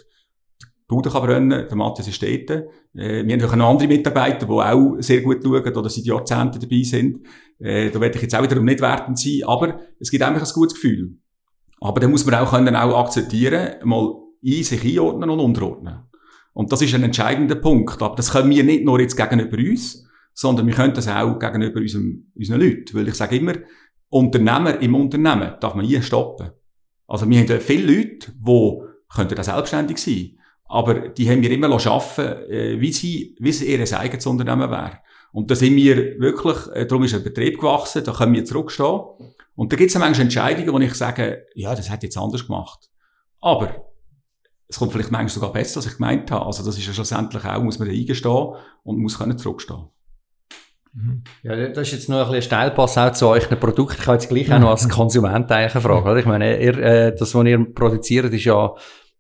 [0.88, 2.50] Bude kann brennen, der Matthias ist dort.
[2.94, 6.60] Äh, wir haben auch noch andere Mitarbeiter, die auch sehr gut schauen oder seit Jahrzehnten
[6.60, 7.26] dabei sind.
[7.58, 10.54] Äh, da werde ich jetzt auch wiederum nicht wertend sein, aber es gibt einfach ein
[10.54, 11.18] gutes Gefühl.
[11.80, 16.04] Aber dann muss man auch können auch akzeptieren, mal in sich einordnen und unterordnen.
[16.52, 18.00] Und das ist ein entscheidender Punkt.
[18.00, 21.80] Aber das können wir nicht nur jetzt gegenüber uns, sondern wir können das auch gegenüber
[21.80, 22.94] unserem, unseren Leuten.
[22.94, 23.54] Weil ich sage immer,
[24.08, 26.50] Unternehmer im Unternehmen darf man nie stoppen.
[27.08, 28.78] Also wir haben viele Leute, die
[29.14, 30.35] könnten selbstständig sein
[30.68, 34.98] aber die haben wir immer arbeiten äh, wie sie, wie sie ihr eigenes Unternehmen wäre.
[35.32, 39.00] Und da sind wir wirklich, äh, darum ist ein Betrieb gewachsen, da können wir zurückstehen.
[39.54, 42.90] Und da gibt es manchmal Entscheidungen, wo ich sage, ja, das hätte jetzt anders gemacht.
[43.40, 43.92] Aber
[44.68, 46.46] es kommt vielleicht manchmal sogar besser, als ich gemeint habe.
[46.46, 49.88] Also das ist ja schlussendlich auch, muss man da eingestehen und muss können zurückstehen.
[50.92, 51.22] Mhm.
[51.42, 53.98] Ja, das ist jetzt noch ein bisschen Steilpass auch zu euch Produkt.
[54.00, 56.10] Ich habe jetzt gleich auch noch als Konsument eigentlich eine Frage.
[56.10, 56.16] Oder?
[56.16, 58.74] Ich meine, ihr, äh, das, was ihr produziert, ist ja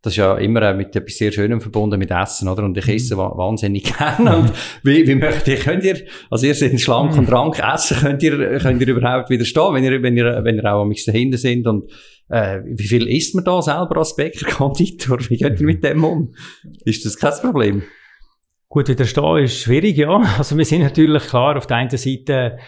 [0.06, 2.62] das ist ja immer mit etwas sehr Schönem verbunden mit Essen, oder?
[2.62, 2.94] Und ich mhm.
[2.94, 4.36] esse wahnsinnig gerne.
[4.36, 4.52] Und
[4.84, 8.58] wie, wie möchte ich, könnt ihr, also ihr seid schlank und rank essen, könnt ihr,
[8.60, 11.90] könnt ihr überhaupt widerstehen, wenn ihr, wenn ihr, wenn ihr auch am dahinter sind und,
[12.28, 15.18] äh, wie viel isst man da selber als Bäcker, Konditor?
[15.28, 16.32] Wie geht ihr mit dem um?
[16.84, 17.82] Ist das kein Problem?
[18.68, 20.18] Gut, widerstehen ist schwierig, ja.
[20.38, 22.58] Also wir sind natürlich klar auf der einen Seite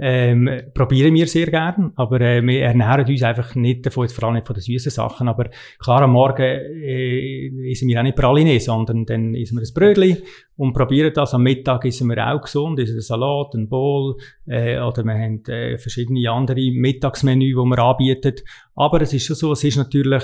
[0.00, 4.34] ähm, probieren wir sehr gern, aber äh, wir ernähren uns einfach nicht davon, vor allem
[4.34, 5.28] nicht von den süßen Sachen.
[5.28, 9.74] Aber klar, am Morgen äh, essen wir auch nicht Praline, sondern dann essen wir ein
[9.74, 10.22] Brötchen
[10.56, 11.34] und probieren das.
[11.34, 15.44] Am Mittag essen wir auch gesund, essen einen Salat, ein Bowl äh, oder wir haben
[15.46, 18.34] äh, verschiedene andere Mittagsmenü, die wir anbieten.
[18.76, 20.22] Aber es ist schon so, es ist natürlich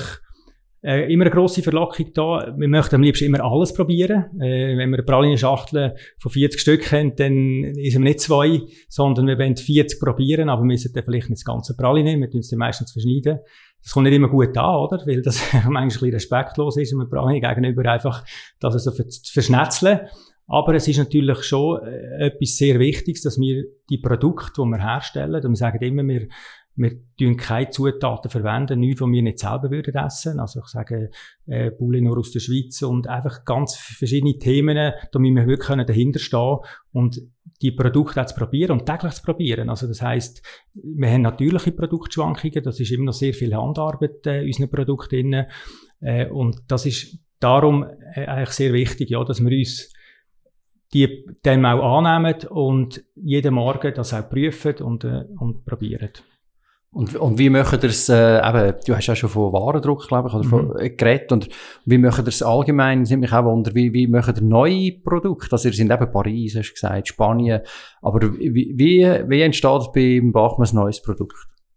[0.85, 2.55] äh, immer eine grosse Verlockung da.
[2.59, 4.27] Wir möchten am liebsten immer alles probieren.
[4.39, 9.27] Äh, wenn wir eine Praline-Schachtel von 40 Stück haben, dann ist wir nicht zwei, sondern
[9.27, 12.41] wir wollen 40 probieren, aber wir müssen dann vielleicht nicht das ganze Praline, wir tun
[12.41, 13.39] es dann meistens verschneiden.
[13.83, 15.03] Das kommt nicht immer gut an, oder?
[15.07, 18.23] Weil das manchmal ein bisschen respektlos ist, einem Praline gegenüber einfach,
[18.61, 20.01] dass es so verschnetzeln.
[20.47, 24.83] Aber es ist natürlich schon äh, etwas sehr Wichtiges, dass wir die Produkte, die wir
[24.83, 26.29] herstellen, und wir sagen immer, wir,
[26.77, 30.41] wir tun keine Zutaten verwenden, nichts, die wir nicht selber würden essen.
[30.41, 31.11] Also ich sage,
[31.47, 36.59] äh, nur aus der Schweiz und einfach ganz verschiedene Themen, damit wir wirklich dahinter stehen
[36.93, 37.21] und
[37.63, 39.71] die Produkte auch zu probieren und täglich zu probieren.
[39.71, 40.43] Also das heißt,
[40.75, 45.47] wir haben natürliche Produktschwankungen, das ist immer noch sehr viel Handarbeit äh, in unseren Produkten
[46.01, 47.85] äh, und das ist darum
[48.15, 49.93] äh, eigentlich sehr wichtig, ja, dass wir uns
[50.93, 56.11] die dann auch annehmen und jeden Morgen das auch prüfen und, äh, und probieren.
[56.95, 60.35] Und, und wie ihr es, äh, eben, du hast ja schon von Warendruck, glaube ich,
[60.35, 60.77] oder von, mhm.
[60.79, 61.49] äh, geredet, und
[61.85, 65.69] wie ihr es allgemein, sind mich auch wunder, wie, wie möchtet ihr neue Produkte, also
[65.69, 67.63] ihr sind eben Paris, hast du gesagt, Spanien,
[68.01, 71.35] aber wie, wie, wie entsteht beim Bachmann ein neues Produkt?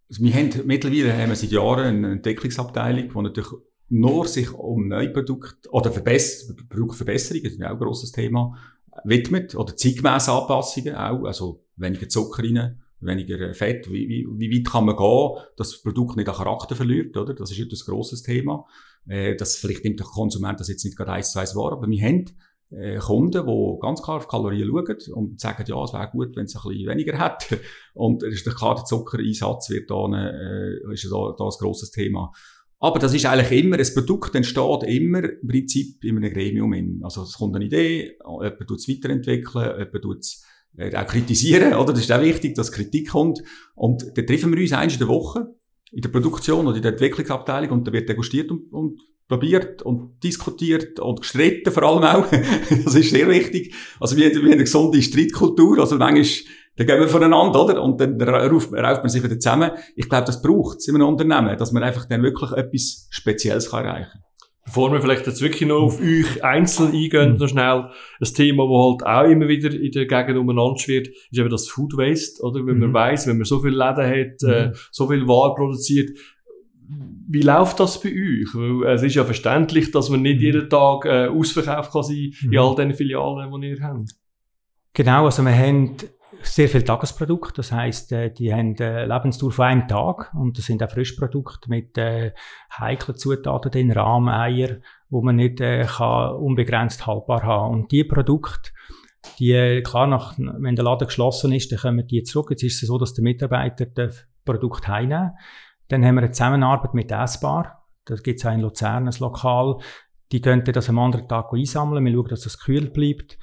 [0.07, 3.49] Also wir haben, mittlerweile haben wir seit Jahren eine Entwicklungsabteilung, die natürlich
[3.89, 8.55] nur sich um neue Produkte, oder Verbess Produktverbesserungen, das ist ja auch ein grosses Thema,
[9.03, 13.91] widmet, oder zeitgemäße Anpassungen auch, also weniger Zucker rein, weniger Fett.
[13.91, 17.33] Wie, wie, wie weit kann man gehen, dass das Produkt nicht an Charakter verliert, oder?
[17.33, 18.65] Das ist ein grosses Thema.
[19.07, 21.87] Äh, das vielleicht nimmt der Konsument das jetzt nicht gerade eins zu eins wahr, aber
[21.87, 22.25] wir haben
[22.69, 26.45] äh, Kunden, die ganz klar auf Kalorien schauen und sagen, ja, es wäre gut, wenn
[26.45, 27.47] es ein bisschen weniger hat.
[27.93, 32.31] Und ist klar, der Zuckereinsatz wird da, äh, ist da, da ein grosses Thema.
[32.79, 37.01] Aber das ist eigentlich immer, ein Produkt entsteht immer im Prinzip in einem Gremium.
[37.03, 40.45] Also es kommt eine Idee, jemand tut es weiterentwickeln, jemand tut es
[40.79, 41.93] auch kritisieren, oder?
[41.93, 43.41] Das ist auch wichtig, dass Kritik kommt.
[43.75, 45.53] Und da treffen wir uns eins in der Woche
[45.91, 50.23] in der Produktion oder in der Entwicklungsabteilung und da wird degustiert und, und probiert und
[50.23, 52.27] diskutiert und gestritten vor allem auch.
[52.85, 53.73] das ist sehr wichtig.
[53.99, 56.25] Also wir, wir haben eine gesunde Streitkultur, also manchmal
[56.77, 57.81] dann gehen wir voneinander, oder?
[57.81, 59.71] Und dann rauft, rauft man sich wieder zusammen.
[59.95, 63.71] Ich glaube, das braucht es in einem Unternehmen, dass man einfach dann wirklich etwas Spezielles
[63.71, 64.26] kann erreichen kann.
[64.67, 67.37] Bevor wir vielleicht jetzt wirklich noch auf euch einzeln eingehen, mhm.
[67.37, 71.39] noch schnell, ein Thema, das halt auch immer wieder in der Gegend umeinander schwirrt, ist
[71.39, 72.65] eben das Food Waste, oder?
[72.65, 72.81] Wenn mhm.
[72.81, 74.71] man weiss, wenn man so viele Läden hat, äh, mhm.
[74.73, 76.09] äh, so viel Ware produziert,
[77.29, 78.53] wie läuft das bei euch?
[78.53, 80.43] Weil es ist ja verständlich, dass man nicht mhm.
[80.43, 82.59] jeden Tag äh, ausverkauft kann sein in mhm.
[82.59, 84.11] all den Filialen, die ihr habt.
[84.93, 85.95] Genau, also wir haben
[86.41, 87.53] sehr viel Tagesprodukte.
[87.57, 91.69] Das heißt, äh, die haben eine Lebensdauer von einem Tag und das sind auch Frischprodukte
[91.69, 92.33] mit äh,
[92.77, 94.77] heiklen Zutaten drin, Rahmeneier,
[95.09, 97.73] wo man nicht äh, kann unbegrenzt haltbar haben.
[97.73, 98.71] Und die Produkte,
[99.39, 102.51] die, äh, klar, nach, wenn der Laden geschlossen ist, dann kommen die zurück.
[102.51, 105.31] Jetzt ist es so, dass der Mitarbeiter das Produkt heimnehmen
[105.89, 107.85] Dann haben wir eine Zusammenarbeit mit Essbar.
[108.05, 109.77] Da gibt es auch in Luzern ein Lokal.
[110.31, 112.03] Die könnten das am anderen Tag einsammeln.
[112.05, 113.37] Wir schauen, dass das kühl bleibt.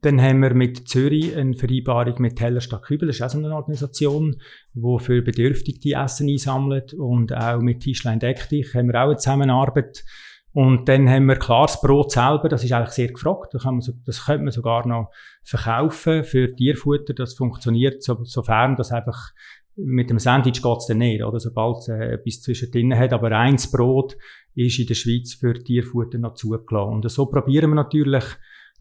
[0.00, 3.38] Dann haben wir mit Zürich eine Vereinbarung mit Heller Stadt Kübel, das ist auch so
[3.38, 4.36] eine Organisation,
[4.74, 6.94] die für Bedürftige die Essen einsammelt.
[6.94, 10.04] Und auch mit Tischlein Deck dich haben wir auch eine Zusammenarbeit.
[10.52, 13.54] Und dann haben wir klar das Brot selber, das ist eigentlich sehr gefragt.
[13.54, 15.10] Das, kann man so, das könnte man sogar noch
[15.42, 17.12] verkaufen für Tierfutter.
[17.14, 19.32] Das funktioniert, so, sofern das einfach
[19.76, 21.38] mit dem Sandwich geht's dann nicht, oder?
[21.38, 23.12] Sobald es äh, etwas zwischendrin hat.
[23.12, 24.16] Aber eins Brot
[24.54, 26.92] ist in der Schweiz für Tierfutter noch zugelassen.
[26.92, 28.24] Und so probieren wir natürlich,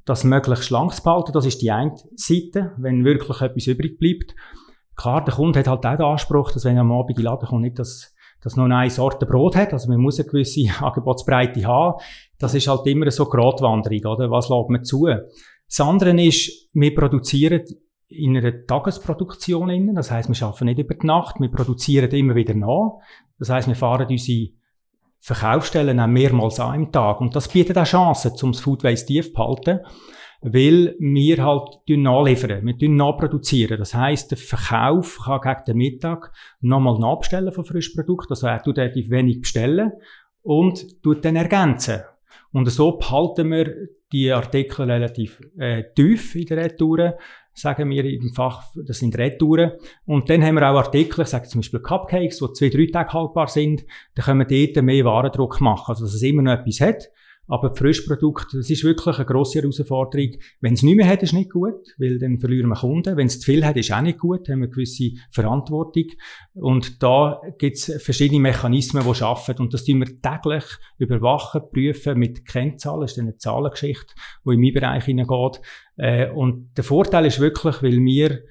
[0.08, 1.34] das möglichst schlank zu behalten.
[1.34, 4.34] Das ist die eine Seite, wenn wirklich etwas übrig bleibt.
[4.96, 7.26] Klar, der Kunde hat halt auch den Anspruch, dass wenn er am Abend in den
[7.26, 9.74] Laden kommt, nicht, dass, dass nur eine Sorte Brot hat.
[9.74, 12.00] Also man muss eine gewisse Angebotsbreite haben.
[12.40, 14.32] Das ist halt immer so Gratwanderung, oder?
[14.32, 15.08] Was lädt man zu?
[15.08, 17.64] Das andere ist, wir produzieren
[18.08, 19.96] in einer Tagesproduktion innen.
[19.96, 21.42] Das heißt, wir arbeiten nicht über die Nacht.
[21.42, 23.00] Wir produzieren immer wieder nach.
[23.38, 24.52] Das heißt, wir fahren unsere
[25.20, 27.22] Verkaufsstellen auch mehrmals an im Tag.
[27.22, 29.80] Und das bietet auch Chancen, um das Food Waste tief zu behalten,
[30.42, 33.80] weil wir halt nachliefern, wir nachproduzieren.
[33.80, 38.32] Das heisst, der Verkauf kann gegen den Mittag nochmal nachbestellen von Frischprodukten.
[38.32, 39.92] Also er tut relativ wenig bestellen
[40.44, 42.02] und tut dann ergänzen.
[42.52, 43.74] Und so behalten wir
[44.12, 47.18] die Artikel relativ äh, tief in der Retour
[47.58, 49.72] sagen wir im Fach, das sind Retouren.
[50.06, 53.14] Und dann haben wir auch Artikel, ich sage zum Beispiel Cupcakes, die zwei, drei Tage
[53.14, 56.82] haltbar sind, da können wir dort mehr Warendruck machen, also dass es immer noch etwas
[56.82, 57.10] hat.
[57.48, 60.32] Aber Frischprodukte, das ist wirklich eine grosse Herausforderung.
[60.60, 63.16] Wenn es nicht mehr hat, ist nicht gut, weil dann verlieren wir Kunden.
[63.16, 66.06] Wenn es zu viel hat, ist auch nicht gut, haben wir eine gewisse Verantwortung.
[66.54, 69.62] Und da gibt es verschiedene Mechanismen, die arbeiten.
[69.62, 70.66] Und das tun wir täglich
[70.98, 73.02] überwachen, prüfen mit Kennzahlen.
[73.02, 74.14] Das ist eine Zahlengeschichte,
[74.46, 75.62] die in meinen Bereich hineingeht.
[75.96, 78.42] Äh, und der Vorteil ist wirklich, weil wir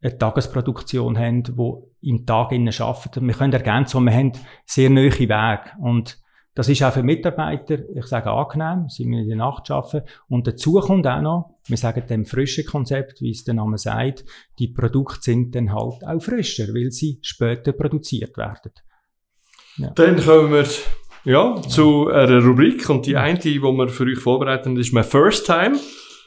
[0.00, 3.22] eine Tagesproduktion haben, die im Tag innen arbeitet.
[3.22, 4.32] Wir können ergänzen, wir haben
[4.64, 5.60] sehr neue Wege.
[5.80, 6.18] Und
[6.58, 10.08] das ist auch für Mitarbeiter, ich sage angenehm, sie müssen in der Nacht arbeiten.
[10.28, 14.24] Und dazu kommt auch noch, wir sagen dem frischen Konzept, wie es der Name sagt,
[14.58, 18.72] die Produkte sind dann halt auch frischer, weil sie später produziert werden.
[19.76, 19.90] Ja.
[19.90, 20.66] Dann kommen wir
[21.22, 25.46] ja, zu einer Rubrik und die eine, die wir für euch vorbereiten, ist mein First
[25.46, 25.78] Time.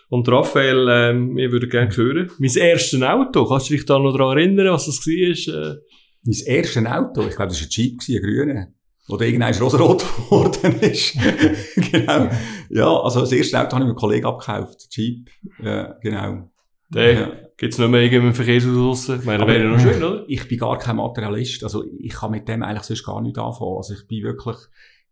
[0.08, 2.32] Und Raphael, ähm, wir würden gerne hören.
[2.39, 5.74] Mein erstes Auto, kannst du dich da noch daran erinnern, was das war?
[5.74, 5.76] Äh,
[6.24, 8.67] Mein erstes Auto, ich glaube, das war ein Jeep, ein grüner.
[9.12, 11.15] Oder irgendein rosarot geworden ist.
[11.91, 12.30] genau.
[12.69, 14.88] Ja, also das erste Auto habe ich mit einem Kollegen abgekauft.
[14.91, 15.30] Jeep.
[15.62, 16.50] Ja, genau.
[16.89, 17.32] Den Ja.
[17.58, 19.19] gibt's nicht mehr irgendwo im Verkehrshaus draussen.
[19.19, 20.26] Ich meine, wäre ja noch schön, oder?
[20.28, 21.63] Ich bin gar kein Materialist.
[21.63, 23.78] Also ich kann mit dem eigentlich sonst gar nicht anfangen.
[23.78, 24.58] Also ich bin wirklich,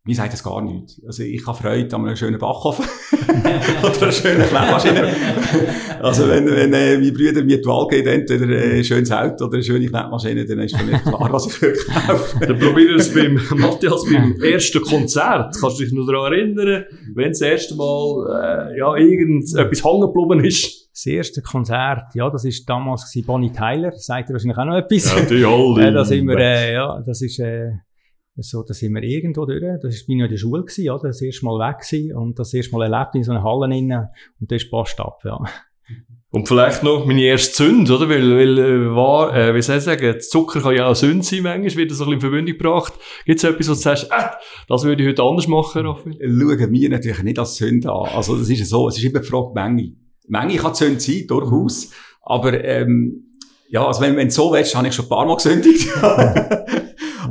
[0.09, 0.99] mir sagt das gar nichts.
[1.05, 2.83] Also ich habe Freude an einem schönen Backofen.
[3.83, 5.13] Oder einer schönen Knetmaschine.
[6.01, 9.45] also wenn, wenn äh, meine Brüder mir die Wahl geben, entweder äh, ein schönes Auto
[9.45, 12.39] oder eine schöne Knetmaschine, dann ist für mich klar, was ich wirklich kaufe.
[12.39, 15.55] Dann probieren wir es beim Matthias beim ersten Konzert.
[15.61, 20.43] Kannst du dich noch daran erinnern, wenn das erste Mal, äh, ja, irgendetwas hängen geblieben
[20.43, 20.89] ist?
[20.91, 25.15] Das erste Konzert, ja, das war damals Bonnie Tyler, sagt ihr wahrscheinlich auch noch etwas.
[25.15, 25.83] Ja, die Holly.
[25.83, 27.73] Äh, da sind wir, äh, ja, das ist, äh,
[28.43, 29.61] so, da sind wir irgendwo durch.
[29.81, 31.07] Das war noch in der Schule, gewesen, oder?
[31.07, 34.07] Das erste Mal weg gewesen und das erste Mal erlebt in so einer Halle innen
[34.39, 35.39] und das ist Post ab, ja.
[36.31, 38.07] Und vielleicht noch meine erste Sünde, oder?
[38.07, 41.41] Weil, weil äh, war, äh, wie soll ich sagen, Zucker kann ja auch Sünde sein,
[41.41, 42.93] manchmal wird das so ein bisschen in Verbindung gebracht.
[43.25, 44.25] Gibt es etwas, wo du sagst, äh,
[44.67, 46.17] das würde ich heute anders machen, Raphael?
[46.19, 48.09] Schauen wir natürlich nicht als Sünde an.
[48.13, 49.93] Also das ist ja so, es ist immer die Frage Menge.
[50.27, 51.89] Menge kann Sünde sein, durchaus.
[52.21, 53.29] Aber ähm,
[53.69, 55.87] ja, also wenn, wenn du so willst, habe ich schon ein paar Mal gesündigt.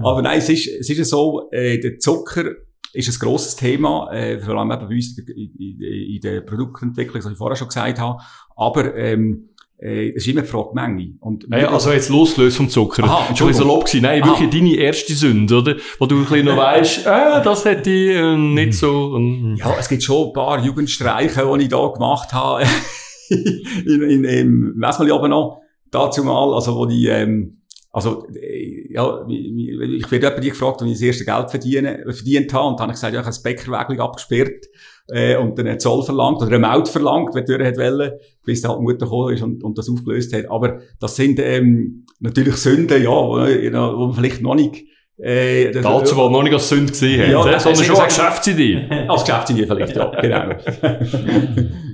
[0.04, 2.44] Aber nein, es ist, es ist ja so, äh, der Zucker
[2.92, 5.26] ist ein grosses Thema, äh, vor allem eben bei uns in,
[5.58, 5.80] in,
[6.14, 8.18] in der Produktentwicklung, was ich vorher schon gesagt habe.
[8.56, 11.14] Aber ähm, äh, es ist immer die Frage Menge.
[11.20, 13.04] Und Ja, ja, also jetzt losgelöst vom Zucker.
[13.04, 13.62] Aha, Schon Entschuldigung.
[13.68, 14.02] salopp gewesen.
[14.02, 15.76] Nein, wirklich deine erste Sünde, oder?
[15.98, 19.14] Wo du ein bisschen noch weisst, äh, das hätte ich äh, nicht so.
[19.16, 22.64] ähm, Ja, es gibt schon ein paar Jugendstreiche, die ich da gemacht habe.
[23.30, 25.60] in, in, im Messmali oben noch.
[25.90, 27.57] Dazu mal, also, wo die, ähm,
[27.90, 32.68] also, äh, ja, ich werde jemand gefragt, wo ich das erste Geld verdiene, verdient habe.
[32.68, 34.66] Und dann habe ich gesagt, ja, ich habe das Bäckerwägel abgesperrt,
[35.10, 38.12] äh, und dann einen Zoll verlangt, oder eine Maut verlangt, wenn die Tür hat wollen,
[38.44, 40.50] bis dann halt die Mutter gekommen ist und, und das aufgelöst hat.
[40.50, 44.84] Aber das sind, ähm, natürlich Sünden, ja, wo, äh, wo man vielleicht noch nicht,
[45.16, 47.96] äh, das- Dazu, wo noch nicht als Sünde gesehen hat, Ja, äh, das- sondern schon
[47.96, 48.86] eine Geschäftsidee.
[49.08, 50.54] als Geschäftsidee vielleicht, ja, genau.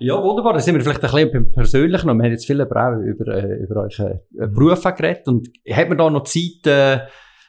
[0.00, 0.52] Ja, wunderbar.
[0.54, 2.66] Da sind wir vielleicht ein bisschen beim Persönlichen und wir haben jetzt viel auch
[2.98, 5.26] über, äh, über euren äh, Beruf geredet.
[5.28, 6.94] Und hat man da noch Zeit äh,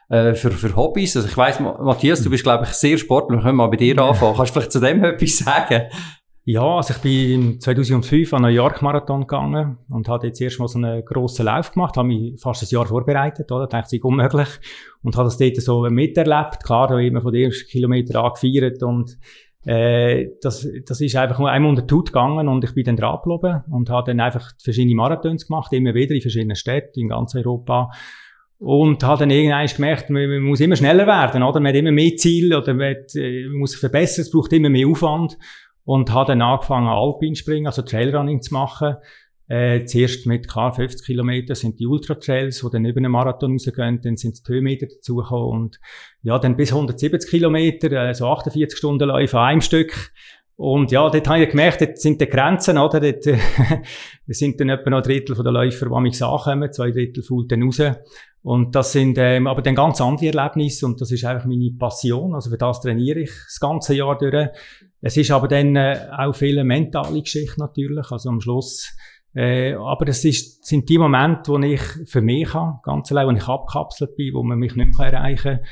[0.09, 1.15] äh, für, für Hobbys?
[1.17, 3.39] Also ich weiss, Ma- Matthias, du bist, glaube ich, sehr sportlich.
[3.39, 4.35] Wir können mal bei dir anfangen.
[4.35, 5.83] Kannst du vielleicht zu dem etwas sagen?
[6.47, 10.67] Ja, also ich bin 2005 an New York Marathon gegangen und habe jetzt erst mal
[10.67, 13.65] so einen grossen Lauf gemacht, habe mich fast ein Jahr vorbereitet, oder?
[13.65, 14.49] Dachte, es sei unmöglich.
[15.01, 16.63] Und habe das dort so miterlebt.
[16.63, 19.17] Klar, da immer von den ersten Kilometern angefeiert und
[19.65, 23.19] äh, das, das ist einfach einmal unter die Haut gegangen und ich bin dann dran
[23.23, 27.35] geblieben und habe dann einfach verschiedene Marathons gemacht, immer wieder in verschiedenen Städten in ganz
[27.35, 27.89] Europa.
[28.57, 31.59] Und habe dann irgendwann gemerkt, man, man muss immer schneller werden, oder?
[31.59, 34.53] Man hat immer mehr Ziele oder man, hat, äh, man muss sich verbessern, es braucht
[34.53, 35.37] immer mehr Aufwand.
[35.83, 38.95] Und habe dann angefangen, Alpinspringen, also Trailrunning zu machen.
[39.47, 44.01] Äh, zuerst mit, klar, 50 Kilometer sind die Ultra-Trails, die dann über einen Marathon rausgehen,
[44.01, 45.79] dann sind die Höhenmeter dazugekommen und
[46.23, 50.11] ja, dann bis 170 Kilometer, äh, so 48 Stunden Läufe an einem Stück.
[50.57, 52.99] Und ja, dort habe ich gemerkt, dort sind die Grenzen, oder?
[52.99, 53.37] Dort äh,
[54.27, 57.63] sind dann etwa noch ein Drittel der Läufer, die mich ankommen, zwei Drittel fällt dann
[57.63, 57.81] raus.
[58.41, 62.33] Und das sind ähm, aber dann ganz andere Erlebnisse und das ist einfach meine Passion.
[62.35, 64.49] Also für das trainiere ich das ganze Jahr durch.
[65.01, 68.11] Es ist aber dann äh, auch viele mentale Geschichte natürlich.
[68.11, 68.95] Also am Schluss
[69.35, 73.31] äh, aber das ist, sind die Momente, wo ich für mich habe, ganz allein, wo
[73.31, 75.65] ich abgekapselt bin, wo man mich nicht mehr erreichen kann.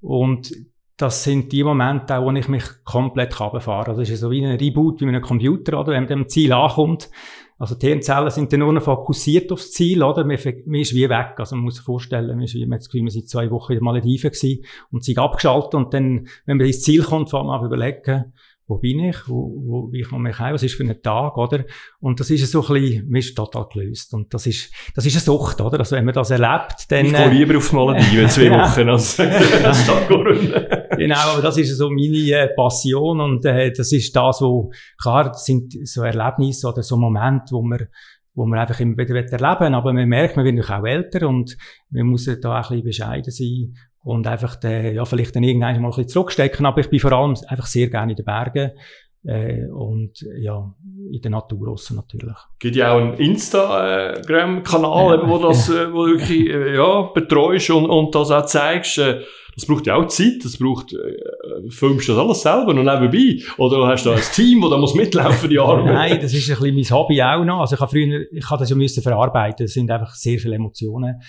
[0.00, 0.50] Und
[0.96, 3.90] das sind die Momente auch, wo ich mich komplett runterfahre.
[3.90, 5.92] Also es ist so wie ein Reboot wie mit einem Computer, oder?
[5.92, 7.10] Wenn man dem Ziel ankommt.
[7.58, 10.24] Also die Hirnzellen sind dann nur noch fokussiert aufs Ziel, oder?
[10.24, 11.34] Man, man ist wie weg.
[11.36, 13.50] Also man muss sich vorstellen, man ist wie, man hat das Gefühl, man sind zwei
[13.50, 17.30] Wochen in den Malediven gewesen und sind abgeschaltet und dann, wenn man ins Ziel kommt,
[17.30, 18.32] fängt man an überlegen,
[18.66, 21.64] wo bin ich, wo, wo, wie komme ich heim, was ist für ein Tag, oder?
[22.00, 24.14] Und das ist so ein bisschen, man ist total gelöst.
[24.14, 25.80] Und das ist, das ist eine Sucht, oder?
[25.80, 27.06] Also wenn man das erlebt, dann...
[27.06, 28.50] Ich äh, gehe lieber aufs Malediven zwei.
[28.52, 29.18] Wochen als
[29.64, 30.52] als Stadtgrund.
[30.96, 34.70] genau, aber das ist so meine äh, Passion und äh, das ist das, wo,
[35.00, 37.88] klar, das sind so Erlebnisse oder so Momente, wo man
[38.34, 39.74] wo man einfach immer wieder erleben will.
[39.74, 41.56] Aber man merkt, man wird auch älter und
[41.90, 45.80] man muss da auch ein bisschen bescheiden sein und einfach, den, ja, vielleicht dann irgendwann
[45.80, 46.66] mal ein bisschen zurückstecken.
[46.66, 48.72] Aber ich bin vor allem einfach sehr gerne in den Bergen
[49.24, 50.74] äh, und ja,
[51.12, 52.34] in der Natur draussen natürlich.
[52.58, 55.28] gibt ja auch einen Instagram-Kanal, Ja.
[55.28, 58.98] wo das, äh, wo du wirklich, äh, ja, betreust und, und das auch zeigst.
[58.98, 59.20] Äh,
[59.54, 63.42] das braucht ja auch Zeit, das braucht, äh, filmst du das alles selber und nebenbei?
[63.58, 65.84] Oder hast du da ein Team, das da muss mitlaufen, die Arbeit?
[65.92, 67.60] Nein, das ist ein bisschen mein Hobby auch noch.
[67.60, 69.66] Also ich habe früher, ich habe das ja müssen verarbeiten.
[69.66, 71.20] Das sind einfach sehr viele Emotionen.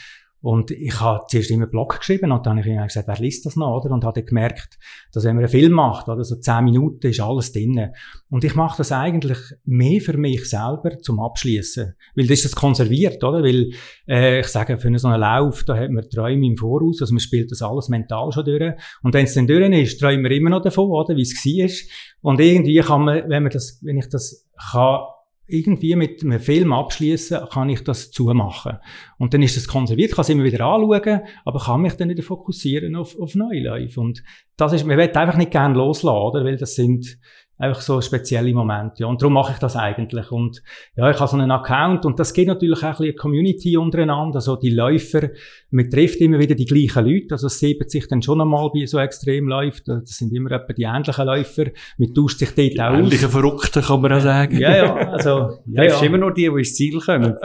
[0.44, 3.46] Und ich habe zuerst immer einen Blog geschrieben und dann habe ich gesagt, wer liest
[3.46, 3.94] das noch, oder?
[3.94, 4.78] Und habe dann gemerkt,
[5.14, 7.92] dass wenn man einen Film macht, oder so zehn Minuten ist alles drin.
[8.30, 12.56] Und ich mache das eigentlich mehr für mich selber zum Abschließen, weil das ist das
[12.58, 13.42] konserviert, oder?
[13.42, 13.72] Weil
[14.06, 17.22] äh, ich sage, für so einen Lauf, da hat man Träume im Voraus, also man
[17.22, 18.74] spielt das alles mental schon durch.
[19.02, 21.16] Und wenn es dann durch ist, träumen wir immer noch davon, oder?
[21.16, 22.32] Wie es war.
[22.32, 25.04] Und irgendwie kann man, wenn man das, wenn ich das kann
[25.46, 28.78] irgendwie mit einem Film abschließen, kann ich das zumachen.
[29.18, 32.24] Und dann ist das konserviert, kann es immer wieder anschauen, aber kann mich dann wieder
[32.24, 34.00] fokussieren auf, auf Neuläufe.
[34.00, 34.24] Und
[34.56, 36.46] das ist, man will einfach nicht gerne loslassen, oder?
[36.46, 37.20] Weil das sind,
[37.64, 39.04] einfach so spezielle Momente.
[39.04, 39.08] Ja.
[39.08, 40.32] Und darum mache ich das eigentlich.
[40.32, 40.62] Und
[40.96, 43.78] ja, ich habe so einen Account und das geht natürlich auch ein bisschen eine Community
[43.78, 44.36] untereinander.
[44.36, 45.30] Also die Läufer,
[45.72, 47.32] man trifft immer wieder die gleichen Leute.
[47.32, 49.88] Also es sieht sich dann schon einmal bei so extrem läuft.
[49.88, 51.66] Das sind immer etwa die ähnlichen Läufer.
[51.98, 54.58] Man tauscht sich dort auch Ähnliche Verrückte kann man auch sagen.
[54.58, 54.96] Ja, ja.
[54.96, 55.30] Also,
[55.68, 55.96] ja, ja.
[55.96, 57.36] ist immer nur die, die ins Ziel kommen.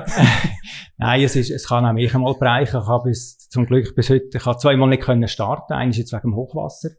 [0.98, 2.80] Nein, es, ist, es kann auch mich einmal bereichen.
[2.82, 5.72] Ich habe bis, zum Glück bis heute, ich habe zweimal nicht können starten.
[5.72, 6.90] Eines jetzt wegen dem Hochwasser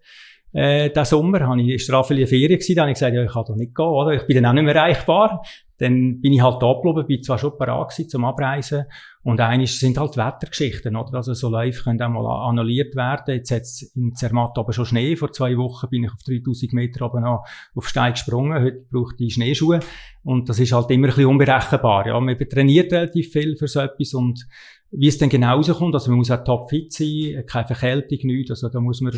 [0.52, 3.46] äh, diesen Sommer, habe ich, eine Ferien gewesen, da habe ich gesagt, ja, ich kann
[3.48, 4.14] doch nicht gehen, oder?
[4.14, 5.44] Ich bin dann auch nicht mehr erreichbar.
[5.78, 8.84] Dann bin ich halt abgeblieben, bin zwar schon parat gewesen zum Abreisen.
[9.24, 11.14] Und eines sind halt Wettergeschichten, oder?
[11.14, 13.36] Also so live können auch mal annulliert werden.
[13.36, 15.16] Jetzt hat es in Zermatt aber schon Schnee.
[15.16, 17.46] Vor zwei Wochen bin ich auf 3000 Meter oben noch
[17.76, 18.62] auf Steig gesprungen.
[18.62, 19.80] Heute braucht ich Schneeschuhe.
[20.24, 22.20] Und das ist halt immer ein bisschen unberechenbar, ja.
[22.20, 24.46] Man trainiert relativ viel für so etwas und
[24.92, 28.52] wie es dann genau rauskommt, also man muss auch topfit sein, keine Verkältung, nichts.
[28.52, 29.14] Also da muss man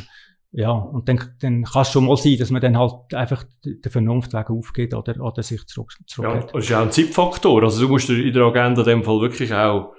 [0.53, 3.79] ja, und dann, dann kann es schon mal sein, dass man dann halt einfach den
[3.89, 6.47] Vernunftweg aufgeht oder, oder sich zurück, zurückhält.
[6.47, 7.63] Ja, das ist ja auch ein Zeitfaktor.
[7.63, 9.93] Also du musst dir in der Agenda in dem Fall wirklich auch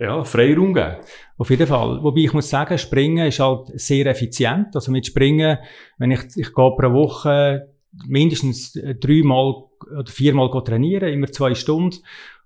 [0.00, 0.96] ja, Freiraum geben.
[1.38, 2.02] Auf jeden Fall.
[2.02, 4.74] Wobei ich muss sagen, Springen ist halt sehr effizient.
[4.74, 5.58] Also mit Springen,
[5.98, 7.68] wenn ich, ich gehe pro Woche
[8.08, 9.66] mindestens dreimal
[9.96, 11.98] oder viermal trainieren, immer zwei Stunden.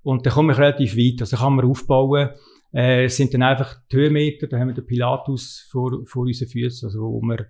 [0.03, 1.23] Und dann komme ich relativ weit.
[1.23, 2.31] Also kann man aufbauen
[2.75, 6.89] äh, sind dann einfach die Höhenmeter, da haben wir den Pilatus vor, vor unseren Füßen,
[6.89, 7.47] also wo man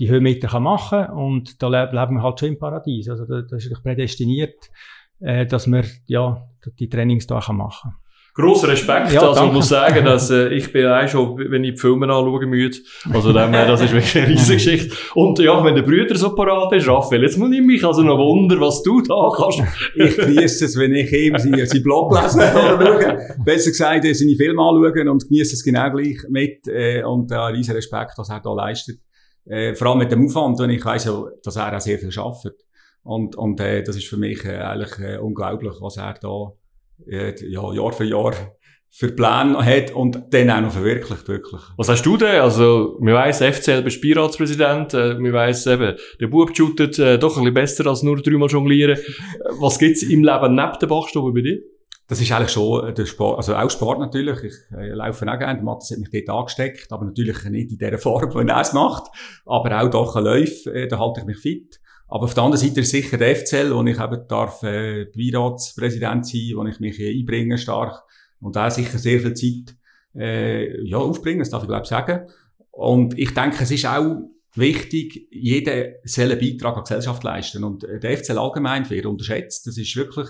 [0.00, 3.10] die Höhenmeter kann machen und da leben wir halt schon im Paradies.
[3.10, 4.70] Also da, das ist prädestiniert,
[5.20, 6.48] äh, dass man ja,
[6.78, 7.94] die Trainings da machen kann.
[8.36, 9.12] Grosser Respekt.
[9.12, 12.04] Ja, also ich muss sagen, dass äh, ich bin auch schon, wenn ich die Filme
[12.04, 12.76] anschaue, müde.
[13.10, 14.94] Also dem, äh, das ist wirklich eine riesige Geschichte.
[15.14, 18.18] Und ja, wenn der Brüder so parat ist, Raphael, jetzt muss ich mich also noch
[18.18, 19.62] wundern, was du da kannst.
[19.94, 23.18] Ich genieße es, wenn ich ihm seinen, seinen Blog lesen oder schaue.
[23.42, 26.68] Besser gesagt, seine Filme anschauen und genieße es genau gleich mit.
[26.68, 28.98] Äh, und äh, riesen Respekt, was er da leistet.
[29.46, 32.10] Äh, vor allem mit dem Aufwand, und ich weiss ja, dass er auch sehr viel
[32.18, 32.60] arbeitet.
[33.02, 36.52] Und, und äh, das ist für mich äh, eigentlich äh, unglaublich, was er da
[37.06, 38.32] ja, Jahr für Jahr
[38.90, 41.60] für Pläne hat und dann auch noch verwirklicht, wirklich.
[41.76, 42.40] Was hast du denn?
[42.40, 47.36] Also, mir weiss, FCL bist Beiratspräsident, äh, mir weiss eben, der Bub shootet äh, doch
[47.36, 48.96] ein bisschen besser als nur dreimal jonglieren.
[48.96, 49.02] Äh,
[49.60, 51.58] Was gibt's im Leben neben der Bachstube bei dir?
[52.08, 54.42] Das ist eigentlich schon äh, der Sport, also auch Sport natürlich.
[54.44, 55.60] Ich äh, laufe auch gerne.
[55.62, 59.10] Matthias hat mich dort angesteckt, aber natürlich nicht in der Form, wie er es macht.
[59.44, 61.80] Aber auch doch ein Lauf, äh, da halte ich mich fit.
[62.08, 66.26] Aber auf der anderen Seite ist sicher der FCL, wo ich eben darf, äh, Beiratspräsident
[66.26, 68.04] sein, wo ich mich äh, einbringe stark.
[68.40, 69.76] Und da sicher sehr viel Zeit,
[70.14, 72.28] äh, ja, aufbringen, das darf ich glaube sagen.
[72.70, 74.18] Und ich denke, es ist auch
[74.54, 77.64] wichtig, jeder soll einen Beitrag an die Gesellschaft leisten.
[77.64, 79.66] Und äh, der FCL allgemein wird unterschätzt.
[79.66, 80.28] Das ist wirklich,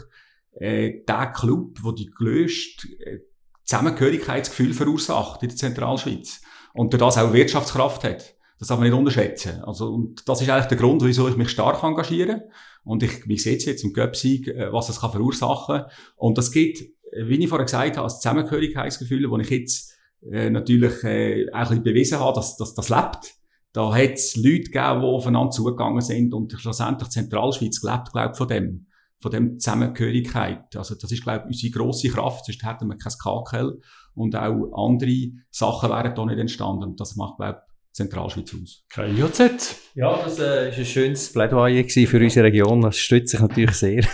[0.58, 3.20] äh, der Club, der die grösste äh,
[3.64, 6.40] Zusammengehörigkeitsgefühl verursacht in der Zentralschweiz.
[6.72, 8.35] Und durch das auch Wirtschaftskraft hat.
[8.58, 9.62] Das darf man nicht unterschätzen.
[9.64, 12.48] Also, und das ist eigentlich der Grund, wieso ich mich stark engagiere.
[12.84, 15.82] Und ich, seht ihr jetzt im Göpsieg, äh, was das kann verursachen.
[16.16, 19.94] Und das gibt, äh, wie ich vorher gesagt habe, als Zusammengehörigkeitsgefühl, wo ich jetzt
[20.30, 23.34] äh, natürlich äh, auch ein bewiesen habe, dass, dass das lebt.
[23.72, 28.38] Da hat es Leute gegeben, die aufeinander zugegangen sind und schlussendlich Zentralschweiz lebt, glaube ich,
[28.38, 28.86] von dem,
[29.20, 30.74] von dem Zusammengehörigkeit.
[30.76, 33.78] Also das ist, glaube ich, unsere grosse Kraft, sonst hätten wir kein KKL
[34.14, 36.84] und auch andere Sachen wären da nicht entstanden.
[36.84, 37.65] Und das macht, glaube ich,
[37.96, 38.84] Zentralschweiz aus.
[38.90, 39.74] Kein JZ.
[39.94, 42.82] Ja, das äh, ist ein schönes Plädoyer für unsere Region.
[42.82, 44.04] Das stützt sich natürlich sehr.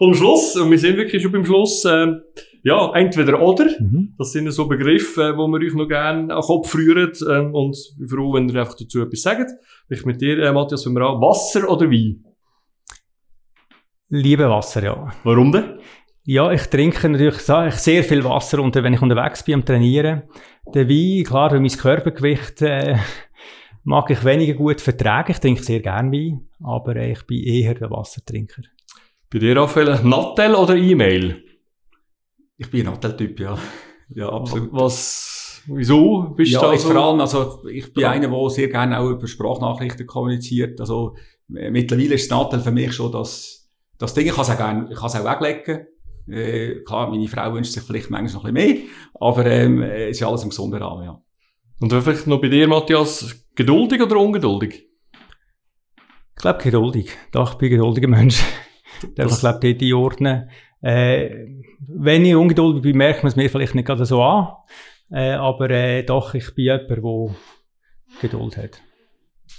[0.00, 2.08] Und am Schluss, und wir sind wirklich schon beim Schluss, äh,
[2.64, 3.66] ja, entweder oder.
[3.78, 4.14] Mhm.
[4.18, 7.12] Das sind so Begriffe, äh, wo wir euch noch gerne an den Kopf rühren.
[7.30, 9.52] Ähm, und ich bin froh, wenn ihr einfach dazu etwas sagt.
[9.88, 12.24] Ich mit dir, äh, Matthias, wenn wir an Wasser oder Wein?
[14.08, 15.14] Liebe Wasser, ja.
[15.22, 15.78] Warum denn?
[16.28, 20.24] Ja, ich trinke natürlich sehr viel Wasser und wenn ich unterwegs bin am Trainieren.
[20.74, 22.96] Der Wein, klar, durch mein Körpergewicht äh,
[23.84, 25.30] mag ich weniger gut vertragen.
[25.30, 28.62] Ich trinke sehr gern Wein, aber äh, ich bin eher der Wassertrinker.
[29.32, 31.44] Bei dir, Raphael, Nattel oder E-Mail?
[32.56, 33.56] Ich bin ein Nattel-Typ, ja.
[34.08, 34.70] Ja, absolut.
[34.72, 36.90] Was, wieso bist ja, du da jetzt so?
[36.90, 38.10] vor allem, also ich bin Ja.
[38.10, 40.80] einer, der sehr gerne auch über Sprachnachrichten kommuniziert.
[40.80, 41.14] Also
[41.54, 44.26] äh, mittlerweile ist das Nattel für mich schon das, das Ding.
[44.26, 45.86] Ich kann es auch gerne, ich kann es auch weglegen.
[46.28, 48.86] Äh, klar, meine Frau wünscht sich vielleicht manchmal noch ein bisschen mehr,
[49.20, 51.20] aber ähm, es ist alles im gesunden Rahmen, ja.
[51.80, 54.86] Und vielleicht noch bei dir, Matthias, geduldig oder ungeduldig?
[56.36, 57.10] Ich glaube, geduldig.
[57.32, 58.42] Doch, ich bin ein geduldiger Mensch.
[59.14, 60.50] Darf ich, glaube dort einordnen.
[60.80, 61.46] Äh,
[61.86, 64.54] wenn ich ungeduldig bin, merkt man es mir vielleicht nicht gerade so an.
[65.10, 67.34] Äh, aber äh, doch, ich bin jemand, der
[68.20, 68.80] Geduld hat.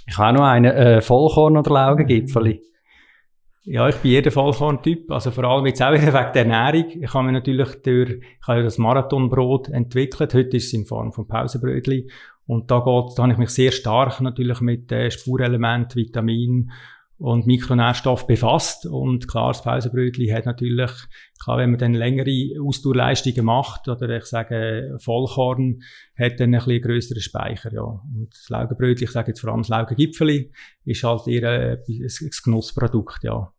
[0.06, 2.62] Ich habe auch noch einen äh, Vollkorn oder Laugengipfeli.
[3.70, 5.10] Ja, ich bin jeder Vollkorn-Typ.
[5.10, 6.86] Also vor allem jetzt auch wegen der Ernährung.
[7.02, 10.32] Ich habe mir natürlich durch, ich habe ja das Marathonbrot entwickelt.
[10.32, 12.10] Heute ist es in Form von Pausenbrötli.
[12.46, 16.70] Und da geht, da habe ich mich sehr stark natürlich mit äh, Spurelement, Vitamin
[17.18, 18.86] und Mikronährstoff befasst.
[18.86, 20.90] Und klar, das Pausenbrötli hat natürlich,
[21.44, 25.82] klar, wenn man dann längere Ausdauerleistungen macht, oder ich sage Vollkorn,
[26.18, 27.82] hat dann ein bisschen grösseren Speicher, ja.
[27.82, 30.52] Und das Laugenbrötli, ich sage jetzt vor allem das Laugengipfeli,
[30.86, 33.52] ist halt eher äh, ein Genussprodukt, ja.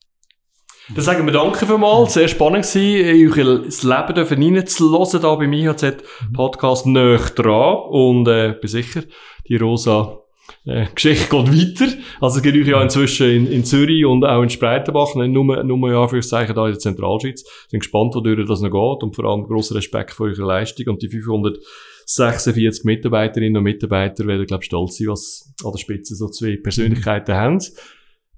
[0.95, 2.15] Dann sagen wir danke vielmals.
[2.15, 7.77] Sehr spannend gewesen, euch das Leben dürfen reinzuhören, da beim IHZ-Podcast näher dran.
[7.89, 9.03] Und, äh, bin sicher,
[9.47, 10.19] die rosa,
[10.65, 11.93] äh, Geschichte geht weiter.
[12.19, 15.63] Also, es gibt euch ja inzwischen in, in Zürich und auch in Spreitenbach, nicht nur,
[15.63, 17.43] nur, ja, für Zeichen da in der Zentralschweiz.
[17.67, 19.03] Sind gespannt, wodurch das noch geht.
[19.03, 24.47] Und vor allem grossen Respekt für eure Leistung und die 546 Mitarbeiterinnen und Mitarbeiter werden,
[24.47, 27.59] glaube ich, stolz sein, was an der Spitze so zwei Persönlichkeiten haben.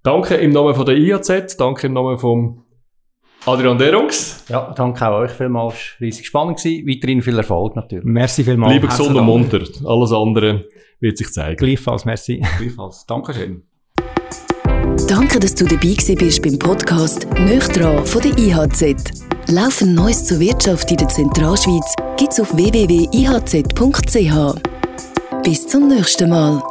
[0.03, 2.63] Danke im Namen von der IAZ, danke im Namen von
[3.45, 4.45] Adrian Derungs.
[4.49, 5.75] Ja, danke auch euch vielmals.
[5.99, 6.87] Riesig spannend gewesen.
[6.87, 8.05] Weiterhin viel Erfolg natürlich.
[8.05, 8.73] Merci vielmals.
[8.73, 9.61] Lieber gesund und munter.
[9.85, 10.65] Alles andere
[10.99, 11.57] wird sich zeigen.
[11.57, 12.43] Gleichfalls, merci.
[12.57, 13.05] Gleichfalls.
[13.07, 13.63] Dankeschön.
[15.07, 18.95] Danke, dass du dabei gewesen bist beim Podcast «Nöchtran» von der IHZ.
[19.49, 23.61] Laufend Neues zur Wirtschaft in der Zentralschweiz gibt's auf www.ihz.ch.
[25.43, 26.61] Bis zum nächsten Mal.